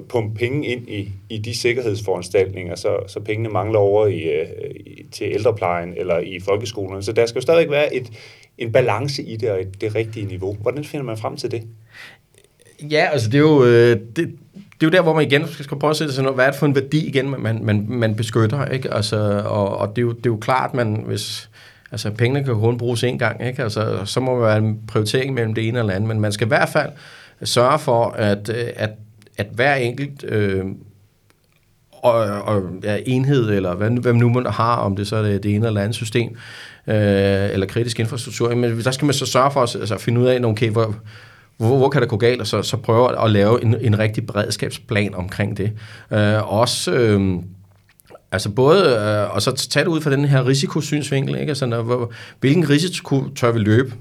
pumpe 0.09 0.39
penge 0.39 0.67
ind 0.67 0.89
i, 0.89 1.09
i 1.29 1.37
de 1.37 1.57
sikkerhedsforanstaltninger, 1.57 2.75
så, 2.75 2.97
så 3.07 3.19
pengene 3.19 3.49
mangler 3.49 3.79
over 3.79 4.07
i, 4.07 4.19
øh, 4.19 4.47
i, 4.85 5.05
til 5.11 5.27
ældreplejen 5.31 5.93
eller 5.97 6.19
i 6.19 6.39
folkeskolerne. 6.39 7.03
Så 7.03 7.11
der 7.11 7.25
skal 7.25 7.39
jo 7.39 7.41
stadig 7.41 7.69
være 7.69 7.95
et, 7.95 8.11
en 8.57 8.71
balance 8.71 9.23
i 9.23 9.37
det 9.37 9.51
og 9.51 9.61
et, 9.61 9.81
det 9.81 9.95
rigtige 9.95 10.25
niveau. 10.25 10.53
Hvordan 10.61 10.83
finder 10.83 11.05
man 11.05 11.17
frem 11.17 11.37
til 11.37 11.51
det? 11.51 11.63
Ja, 12.91 13.07
altså 13.11 13.29
det 13.29 13.35
er 13.35 13.39
jo, 13.39 13.65
øh, 13.65 13.99
det, 14.15 14.15
det 14.15 14.83
er 14.83 14.87
jo 14.87 14.89
der, 14.89 15.01
hvor 15.01 15.13
man 15.13 15.25
igen 15.25 15.47
skal 15.47 15.79
prøve 15.79 15.91
at 15.91 15.97
sætte 15.97 16.13
sig 16.13 16.23
noget, 16.23 16.37
hvad 16.37 16.45
er 16.45 16.51
det 16.51 16.59
for 16.59 16.65
en 16.65 16.75
værdi 16.75 17.07
igen, 17.07 17.29
man, 17.29 17.65
man, 17.65 17.85
man 17.89 18.15
beskytter, 18.15 18.65
ikke? 18.65 18.93
Altså, 18.93 19.43
og, 19.45 19.77
og 19.77 19.89
det, 19.89 19.97
er 19.97 20.01
jo, 20.01 20.11
det 20.11 20.25
er 20.25 20.29
jo 20.29 20.37
klart, 20.37 20.73
man, 20.73 21.03
hvis, 21.07 21.49
altså 21.91 22.11
pengene 22.11 22.43
kan 22.43 22.53
kun 22.53 22.77
bruges 22.77 23.03
en 23.03 23.19
gang, 23.19 23.47
ikke? 23.47 23.63
Altså, 23.63 24.01
så 24.05 24.19
må 24.19 24.33
man 24.33 24.43
være 24.43 24.57
en 24.57 24.79
prioritering 24.87 25.33
mellem 25.33 25.53
det 25.53 25.67
ene 25.67 25.79
eller 25.79 25.93
andet, 25.93 26.07
men 26.07 26.19
man 26.19 26.31
skal 26.31 26.47
i 26.47 26.53
hvert 26.53 26.69
fald 26.69 26.89
sørge 27.43 27.79
for, 27.79 28.09
at, 28.09 28.49
øh, 28.49 28.67
at, 28.75 28.89
at 29.37 29.47
hver 29.53 29.75
enkelt 29.75 30.23
øh, 30.23 30.65
og, 31.91 32.13
og, 32.41 32.63
ja, 32.83 32.97
enhed, 33.05 33.49
eller 33.49 33.75
hvad, 33.75 33.89
hvad 33.89 34.13
nu 34.13 34.29
man 34.29 34.45
har, 34.45 34.75
om 34.75 34.95
det 34.95 35.07
så 35.07 35.15
er 35.15 35.21
det, 35.21 35.43
det 35.43 35.55
ene 35.55 35.67
eller 35.67 35.81
andet 35.81 35.95
system, 35.95 36.29
øh, 36.87 36.95
eller 37.53 37.65
kritisk 37.65 37.99
infrastruktur, 37.99 38.55
men 38.55 38.83
der 38.83 38.91
skal 38.91 39.05
man 39.05 39.13
så 39.13 39.25
sørge 39.25 39.51
for 39.51 39.63
at 39.63 39.75
altså, 39.75 39.97
finde 39.97 40.21
ud 40.21 40.25
af, 40.25 40.39
okay, 40.43 40.69
hvor, 40.69 40.95
hvor, 41.57 41.77
hvor 41.77 41.89
kan 41.89 42.01
det 42.01 42.09
gå 42.09 42.17
galt, 42.17 42.41
og 42.41 42.47
så, 42.47 42.61
så 42.61 42.77
prøve 42.77 43.23
at 43.23 43.31
lave 43.31 43.63
en, 43.63 43.75
en 43.81 43.99
rigtig 43.99 44.25
beredskabsplan 44.25 45.15
omkring 45.15 45.57
det. 45.57 45.71
Øh, 46.11 46.53
også... 46.53 46.91
Øh, 46.91 47.35
Altså 48.31 48.49
både, 48.49 48.85
øh, 48.85 49.35
og 49.35 49.41
så 49.41 49.51
tage 49.51 49.83
det 49.83 49.91
ud 49.91 50.01
fra 50.01 50.11
den 50.11 50.25
her 50.25 50.47
risikosynsvinkel, 50.47 51.35
ikke? 51.35 51.49
Altså, 51.49 51.65
når, 51.65 51.81
hvor, 51.81 52.11
hvilken 52.39 52.69
risiko 52.69 53.23
tør 53.35 53.51
vi 53.51 53.59
løbe? 53.59 53.93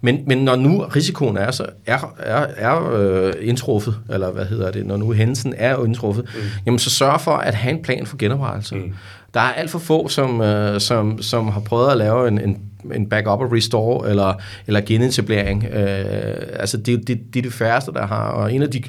Men, 0.00 0.18
men 0.26 0.38
når 0.38 0.56
nu 0.56 0.78
risikoen 0.78 1.36
er 1.36 1.50
så 1.50 1.66
er, 1.86 2.14
er, 2.18 2.46
er 2.56 2.92
øh, 2.92 3.32
indtruffet, 3.40 3.96
eller 4.10 4.30
hvad 4.30 4.44
hedder 4.44 4.70
det, 4.70 4.86
når 4.86 4.96
nu 4.96 5.12
hændelsen 5.12 5.54
er 5.56 5.84
indtruffet, 5.84 6.24
mm. 6.34 6.40
jamen 6.66 6.78
så 6.78 6.90
sørg 6.90 7.20
for 7.20 7.32
at 7.32 7.54
have 7.54 7.74
en 7.74 7.82
plan 7.82 8.06
for 8.06 8.16
genoprettelse. 8.16 8.74
Mm. 8.74 8.94
Der 9.34 9.40
er 9.40 9.52
alt 9.52 9.70
for 9.70 9.78
få, 9.78 10.08
som, 10.08 10.40
øh, 10.40 10.80
som, 10.80 11.22
som 11.22 11.48
har 11.48 11.60
prøvet 11.60 11.90
at 11.90 11.96
lave 11.96 12.28
en, 12.28 12.40
en, 12.40 12.58
en 12.94 13.08
backup 13.08 13.40
og 13.40 13.52
restore, 13.52 14.10
eller, 14.10 14.34
eller 14.66 14.80
genetablering. 14.80 15.64
Øh, 15.64 16.34
altså 16.52 16.76
det, 16.76 17.08
det, 17.08 17.20
det 17.34 17.38
er 17.38 17.42
det 17.42 17.52
færreste, 17.52 17.92
der 17.92 18.06
har, 18.06 18.28
og 18.28 18.54
en 18.54 18.62
af 18.62 18.70
de 18.70 18.82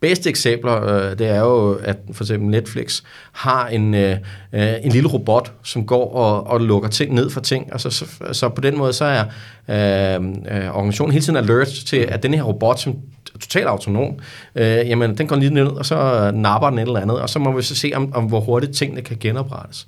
bedste 0.00 0.30
eksempler, 0.30 0.84
øh, 0.84 1.18
det 1.18 1.28
er 1.28 1.40
jo, 1.40 1.74
at 1.74 1.96
for 2.12 2.24
eksempel 2.24 2.50
Netflix 2.50 3.02
har 3.32 3.66
en, 3.68 3.94
øh, 3.94 4.16
øh, 4.52 4.72
en 4.82 4.92
lille 4.92 5.08
robot, 5.08 5.52
som 5.62 5.86
går 5.86 6.14
og, 6.14 6.46
og 6.46 6.60
lukker 6.60 6.88
ting 6.88 7.14
ned 7.14 7.30
for 7.30 7.40
ting. 7.40 7.72
Altså, 7.72 7.90
så, 7.90 8.04
så 8.32 8.48
på 8.48 8.60
den 8.60 8.78
måde 8.78 8.92
så 8.92 9.04
er 9.04 9.24
øh, 9.68 10.24
øh, 10.24 10.76
organisationen 10.76 11.12
hele 11.12 11.24
tiden 11.24 11.36
alert 11.36 11.68
til, 11.68 11.96
at 11.96 12.22
den 12.22 12.34
her 12.34 12.42
robot, 12.42 12.80
som 12.80 12.96
totalt 13.40 13.66
autonom, 13.66 14.18
øh, 14.54 14.64
jamen 14.64 15.18
den 15.18 15.26
går 15.26 15.36
lige 15.36 15.54
ned, 15.54 15.66
og 15.66 15.86
så 15.86 16.30
napper 16.34 16.70
den 16.70 16.78
et 16.78 16.86
eller 16.86 17.00
andet, 17.00 17.20
og 17.20 17.28
så 17.28 17.38
må 17.38 17.56
vi 17.56 17.62
så 17.62 17.74
se, 17.74 17.92
om, 17.94 18.12
om 18.14 18.24
hvor 18.24 18.40
hurtigt 18.40 18.72
tingene 18.72 19.02
kan 19.02 19.16
genoprettes. 19.20 19.86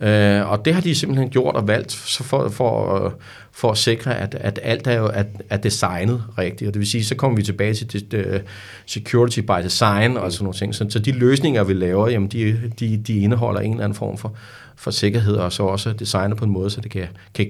Mm. 0.00 0.06
Øh, 0.06 0.50
og 0.50 0.64
det 0.64 0.74
har 0.74 0.80
de 0.80 0.94
simpelthen 0.94 1.30
gjort 1.30 1.56
og 1.56 1.68
valgt 1.68 1.92
så 1.92 2.24
for, 2.24 2.48
for, 2.48 3.14
for 3.52 3.70
at 3.70 3.78
sikre, 3.78 4.18
at, 4.18 4.34
at 4.40 4.58
alt 4.62 4.86
er 4.86 4.98
jo 4.98 5.06
er, 5.14 5.22
er 5.50 5.56
designet 5.56 6.22
rigtigt. 6.38 6.68
Og 6.68 6.74
det 6.74 6.80
vil 6.80 6.88
sige, 6.88 7.04
så 7.04 7.14
kommer 7.14 7.36
vi 7.36 7.42
tilbage 7.42 7.74
til 7.74 7.92
det, 7.92 8.12
det, 8.12 8.42
security 8.86 9.40
by 9.40 9.62
design 9.62 10.16
og 10.16 10.32
sådan 10.32 10.44
nogle 10.44 10.58
ting. 10.58 10.74
Så, 10.74 10.86
så 10.90 10.98
de 10.98 11.12
løsninger, 11.12 11.64
vi 11.64 11.72
laver, 11.72 12.08
jamen 12.08 12.28
de, 12.28 12.70
de, 12.80 12.96
de 12.96 13.18
indeholder 13.18 13.60
en 13.60 13.70
eller 13.70 13.84
anden 13.84 13.96
form 13.96 14.18
for, 14.18 14.34
for 14.76 14.90
sikkerhed, 14.90 15.34
og 15.34 15.52
så 15.52 15.62
også 15.62 15.92
designet 15.92 16.36
på 16.36 16.44
en 16.44 16.50
måde, 16.50 16.70
så 16.70 16.80
det 16.80 16.90
kan, 16.90 17.06
kan 17.34 17.46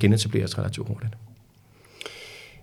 genetableres 0.00 0.58
relativt 0.58 0.88
hurtigt. 0.88 1.12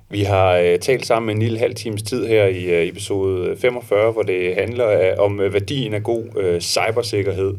Vi 0.09 0.23
har 0.23 0.57
øh, 0.57 0.79
talt 0.79 1.05
sammen 1.05 1.37
en 1.37 1.41
lille 1.41 1.59
halv 1.59 1.75
times 1.75 2.03
tid 2.03 2.27
her 2.27 2.45
i 2.45 2.63
øh, 2.63 2.87
episode 2.87 3.57
45, 3.57 4.11
hvor 4.11 4.21
det 4.21 4.55
handler 4.55 4.85
af, 4.85 5.15
om 5.17 5.39
øh, 5.39 5.53
værdien 5.53 5.93
af 5.93 6.03
god 6.03 6.23
øh, 6.37 6.61
cybersikkerhed. 6.61 7.53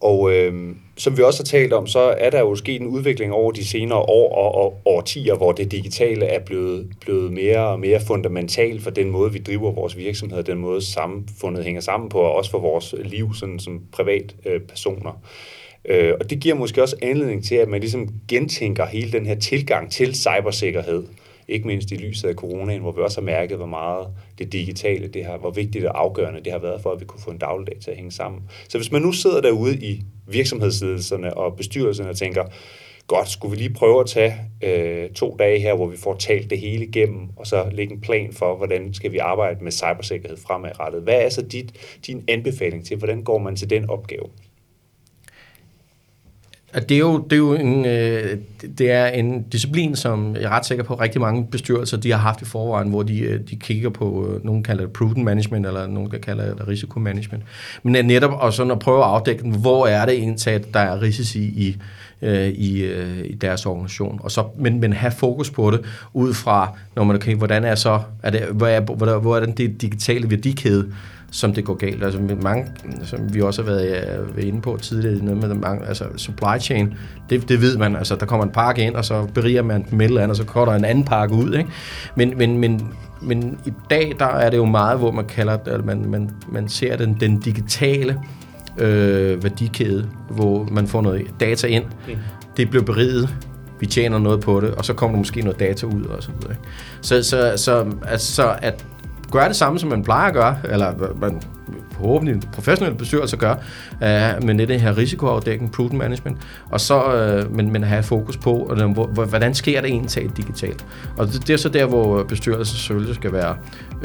Og 0.00 0.32
øh, 0.32 0.74
som 0.96 1.16
vi 1.16 1.22
også 1.22 1.42
har 1.42 1.44
talt 1.44 1.72
om, 1.72 1.86
så 1.86 2.00
er 2.18 2.30
der 2.30 2.40
jo 2.40 2.54
sket 2.54 2.80
en 2.80 2.86
udvikling 2.86 3.32
over 3.32 3.52
de 3.52 3.64
senere 3.64 3.98
år 3.98 4.34
og, 4.34 4.64
og 4.64 4.80
årtier, 4.84 5.34
hvor 5.34 5.52
det 5.52 5.72
digitale 5.72 6.26
er 6.26 6.40
blevet, 6.40 6.90
blevet 7.00 7.32
mere 7.32 7.68
og 7.68 7.80
mere 7.80 8.00
fundamentalt 8.06 8.82
for 8.82 8.90
den 8.90 9.10
måde, 9.10 9.32
vi 9.32 9.38
driver 9.38 9.72
vores 9.72 9.96
virksomhed, 9.96 10.42
den 10.42 10.58
måde 10.58 10.82
samfundet 10.82 11.64
hænger 11.64 11.80
sammen 11.80 12.08
på, 12.08 12.18
og 12.18 12.34
også 12.34 12.50
for 12.50 12.58
vores 12.58 12.94
liv 13.04 13.34
sådan, 13.34 13.58
som 13.58 13.80
privatpersoner. 13.92 14.54
Øh, 14.54 14.60
personer. 14.60 15.22
øh, 15.84 16.14
og 16.20 16.30
det 16.30 16.40
giver 16.40 16.54
måske 16.54 16.82
også 16.82 16.96
anledning 17.02 17.44
til, 17.44 17.54
at 17.54 17.68
man 17.68 17.80
ligesom 17.80 18.08
gentænker 18.28 18.86
hele 18.86 19.12
den 19.12 19.26
her 19.26 19.34
tilgang 19.34 19.92
til 19.92 20.14
cybersikkerhed. 20.14 21.02
Ikke 21.48 21.66
mindst 21.66 21.90
i 21.90 21.96
lyset 21.96 22.28
af 22.28 22.34
coronaen, 22.34 22.80
hvor 22.80 22.92
vi 22.92 23.00
også 23.00 23.20
har 23.20 23.24
mærket, 23.24 23.56
hvor 23.56 23.66
meget 23.66 24.06
det 24.38 24.52
digitale, 24.52 25.08
det 25.08 25.24
har, 25.24 25.38
hvor 25.38 25.50
vigtigt 25.50 25.84
og 25.86 26.00
afgørende 26.00 26.40
det 26.44 26.52
har 26.52 26.58
været 26.58 26.80
for, 26.82 26.90
at 26.90 27.00
vi 27.00 27.04
kunne 27.04 27.20
få 27.20 27.30
en 27.30 27.38
dagligdag 27.38 27.76
til 27.80 27.90
at 27.90 27.96
hænge 27.96 28.12
sammen. 28.12 28.42
Så 28.68 28.78
hvis 28.78 28.92
man 28.92 29.02
nu 29.02 29.12
sidder 29.12 29.40
derude 29.40 29.76
i 29.76 30.02
virksomhedsledelserne 30.26 31.36
og 31.36 31.56
bestyrelserne 31.56 32.10
og 32.10 32.16
tænker, 32.16 32.44
godt, 33.06 33.28
skulle 33.28 33.56
vi 33.56 33.62
lige 33.62 33.74
prøve 33.74 34.00
at 34.00 34.06
tage 34.06 34.34
øh, 34.62 35.10
to 35.10 35.36
dage 35.38 35.58
her, 35.60 35.74
hvor 35.74 35.86
vi 35.86 35.96
får 35.96 36.14
talt 36.14 36.50
det 36.50 36.58
hele 36.58 36.86
igennem, 36.86 37.28
og 37.36 37.46
så 37.46 37.68
lægge 37.72 37.94
en 37.94 38.00
plan 38.00 38.32
for, 38.32 38.56
hvordan 38.56 38.94
skal 38.94 39.12
vi 39.12 39.18
arbejde 39.18 39.64
med 39.64 39.72
cybersikkerhed 39.72 40.36
fremadrettet. 40.36 41.02
Hvad 41.02 41.22
er 41.22 41.28
så 41.28 41.42
dit, 41.42 41.98
din 42.06 42.24
anbefaling 42.28 42.84
til, 42.84 42.96
hvordan 42.96 43.22
går 43.22 43.38
man 43.38 43.56
til 43.56 43.70
den 43.70 43.90
opgave? 43.90 44.24
Det 46.74 46.90
er 46.90 46.98
jo, 46.98 47.18
det 47.18 47.32
er 47.32 47.36
jo 47.36 47.54
en, 47.54 47.84
øh, 47.84 48.38
det 48.78 48.90
er 48.90 49.06
en 49.06 49.42
disciplin, 49.42 49.96
som 49.96 50.34
jeg 50.34 50.42
er 50.42 50.48
ret 50.48 50.66
sikker 50.66 50.84
på, 50.84 50.94
at 50.94 51.00
rigtig 51.00 51.20
mange 51.20 51.46
bestyrelser 51.46 51.96
de 51.96 52.10
har 52.10 52.18
haft 52.18 52.42
i 52.42 52.44
forvejen, 52.44 52.88
hvor 52.88 53.02
de, 53.02 53.20
øh, 53.20 53.40
de 53.50 53.56
kigger 53.56 53.90
på, 53.90 54.28
øh, 54.28 54.44
nogen 54.44 54.62
kalder 54.62 54.84
det 54.84 54.92
prudent 54.92 55.24
management, 55.24 55.66
eller 55.66 55.86
nogen 55.86 56.10
kan 56.10 56.20
kalde 56.20 56.42
det 56.58 56.68
risikomanagement. 56.68 57.44
Men 57.82 57.94
er 57.94 58.02
netop 58.02 58.32
og 58.32 58.52
sådan 58.52 58.70
at 58.70 58.78
prøve 58.78 58.98
at 58.98 59.10
afdække, 59.10 59.48
hvor 59.48 59.86
er 59.86 60.06
det 60.06 60.14
egentlig, 60.14 60.54
at 60.54 60.74
der 60.74 60.80
er 60.80 61.02
risici 61.02 61.40
i, 61.40 61.76
øh, 62.22 62.48
i, 62.48 62.82
øh, 62.82 63.24
i 63.24 63.34
deres 63.34 63.66
organisation. 63.66 64.20
Og 64.22 64.30
så, 64.30 64.44
men, 64.58 64.80
men 64.80 64.92
have 64.92 65.12
fokus 65.12 65.50
på 65.50 65.70
det, 65.70 65.80
ud 66.14 66.34
fra, 66.34 66.72
når 66.96 67.04
man 67.04 67.16
okay, 67.16 67.34
hvordan 67.34 67.64
er 67.64 67.74
så, 67.74 68.00
er 68.22 68.30
det, 68.30 68.40
hvor, 68.40 68.66
er, 68.66 68.80
hvor, 68.80 69.18
hvor 69.18 69.36
er 69.36 69.46
den 69.46 69.52
digitale 69.52 70.30
værdikæde, 70.30 70.92
som 71.30 71.52
det 71.52 71.64
går 71.64 71.74
galt. 71.74 72.04
Altså 72.04 72.20
med 72.20 72.36
mange, 72.36 72.66
som 73.04 73.34
vi 73.34 73.40
også 73.40 73.62
har 73.62 73.70
været, 73.70 74.24
øh, 74.36 74.46
inde 74.48 74.60
på 74.60 74.78
tidligere, 74.82 75.24
noget 75.24 75.38
med 75.38 75.54
mange, 75.54 75.86
altså 75.86 76.04
supply 76.16 76.58
chain, 76.60 76.94
det, 77.30 77.48
det 77.48 77.60
ved 77.60 77.76
man, 77.76 77.96
altså 77.96 78.16
der 78.16 78.26
kommer 78.26 78.46
en 78.46 78.52
pakke 78.52 78.82
ind, 78.82 78.94
og 78.94 79.04
så 79.04 79.26
beriger 79.34 79.62
man 79.62 79.86
den 79.90 79.98
med 79.98 80.06
eller 80.06 80.22
andet, 80.22 80.30
og 80.30 80.36
så 80.36 80.44
kommer 80.44 80.72
der 80.72 80.78
en 80.78 80.84
anden 80.84 81.04
pakke 81.04 81.34
ud, 81.34 81.54
ikke? 81.54 81.70
Men, 82.16 82.38
men, 82.38 82.58
men, 82.58 82.92
men 83.22 83.58
i 83.66 83.72
dag, 83.90 84.16
der 84.18 84.26
er 84.26 84.50
det 84.50 84.56
jo 84.56 84.64
meget, 84.64 84.98
hvor 84.98 85.10
man 85.10 85.24
kalder 85.24 85.58
at 85.66 85.84
man, 85.84 86.10
man, 86.10 86.30
man 86.48 86.68
ser 86.68 86.96
den, 86.96 87.16
den 87.20 87.40
digitale 87.40 88.20
øh, 88.78 89.42
værdikæde, 89.42 90.08
hvor 90.30 90.68
man 90.70 90.86
får 90.86 91.02
noget 91.02 91.26
data 91.40 91.66
ind, 91.66 91.84
mm. 91.84 92.14
det 92.56 92.70
bliver 92.70 92.84
beriget, 92.84 93.34
vi 93.80 93.86
tjener 93.86 94.18
noget 94.18 94.40
på 94.40 94.60
det, 94.60 94.70
og 94.70 94.84
så 94.84 94.92
kommer 94.92 95.16
der 95.16 95.18
måske 95.18 95.40
noget 95.40 95.60
data 95.60 95.86
ud 95.86 96.04
og 96.04 96.22
så 96.22 96.30
videre. 96.40 96.56
Så, 97.00 97.22
så, 97.22 97.52
så 97.56 97.84
altså, 98.06 98.56
at 98.62 98.84
gøre 99.30 99.48
det 99.48 99.56
samme, 99.56 99.78
som 99.78 99.88
man 99.88 100.02
plejer 100.02 100.28
at 100.28 100.34
gøre, 100.34 100.56
eller 100.64 100.92
man 101.20 101.42
forhåbentlig 101.92 102.34
en 102.34 102.42
professionel 102.52 102.94
bestyrelse 102.94 103.36
gør, 103.36 103.54
uh, 103.92 104.44
med 104.44 104.66
det 104.66 104.80
her 104.80 104.98
risikoafdækning, 104.98 105.72
prudent 105.72 105.98
management, 105.98 106.38
og 106.70 106.80
så, 106.80 107.02
uh, 107.44 107.56
men, 107.56 107.72
men 107.72 107.82
have 107.82 108.02
fokus 108.02 108.36
på, 108.36 108.76
uh, 108.86 109.10
hvordan 109.10 109.54
sker 109.54 109.80
det 109.80 109.90
egentlig 109.90 110.36
digitalt. 110.36 110.86
Og 111.16 111.26
det, 111.26 111.46
det 111.46 111.52
er 111.52 111.56
så 111.56 111.68
der, 111.68 111.86
hvor 111.86 112.22
bestyrelsen 112.22 112.76
selvfølgelig 112.76 113.14
skal 113.14 113.32
være, 113.32 113.56
uh, 113.96 114.04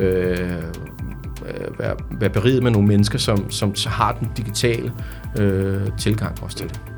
være, 1.79 1.95
være 2.11 2.29
beriget 2.29 2.63
med 2.63 2.71
nogle 2.71 2.87
mennesker, 2.87 3.19
som, 3.19 3.51
som 3.51 3.73
har 3.85 4.11
den 4.19 4.31
digitale 4.37 4.91
uh, 5.39 5.97
tilgang 5.97 6.43
også 6.43 6.57
til 6.57 6.69
det 6.69 6.92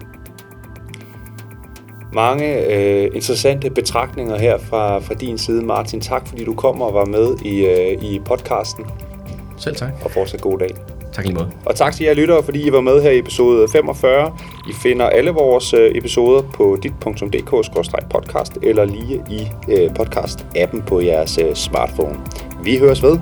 mange 2.16 2.76
øh, 2.76 3.10
interessante 3.16 3.70
betragtninger 3.70 4.38
her 4.38 4.58
fra, 4.58 5.00
fra 5.00 5.14
din 5.14 5.38
side, 5.38 5.66
Martin. 5.66 6.02
Tak 6.02 6.28
fordi 6.28 6.44
du 6.44 6.54
kom 6.54 6.82
og 6.82 6.94
var 6.94 7.06
med 7.06 7.38
i, 7.46 7.66
øh, 7.66 8.04
i 8.04 8.22
podcasten. 8.26 8.86
Selv 9.58 9.76
tak. 9.76 9.90
Og 10.04 10.12
fortsat 10.12 10.42
god 10.42 10.60
dag. 10.60 10.70
Tak 11.14 11.26
lige 11.26 11.36
måde. 11.36 11.52
Og 11.66 11.76
tak 11.76 11.94
til 11.94 12.06
jer 12.06 12.14
lyttere, 12.14 12.44
fordi 12.44 12.68
I 12.68 12.72
var 12.72 12.82
med 12.82 13.02
her 13.02 13.12
i 13.12 13.20
episode 13.20 13.68
45. 13.72 14.38
I 14.70 14.74
finder 14.84 15.06
alle 15.06 15.32
vores 15.32 15.74
øh, 15.74 15.92
episoder 15.96 16.42
på 16.42 16.78
dit.dk-podcast 16.84 18.54
eller 18.64 18.86
lige 18.86 19.24
i 19.30 19.48
øh, 19.70 19.92
podcast-appen 20.00 20.82
på 20.88 21.02
jeres 21.02 21.38
øh, 21.38 21.54
smartphone. 21.54 22.20
Vi 22.64 22.78
høres 22.78 23.04
ved. 23.04 23.20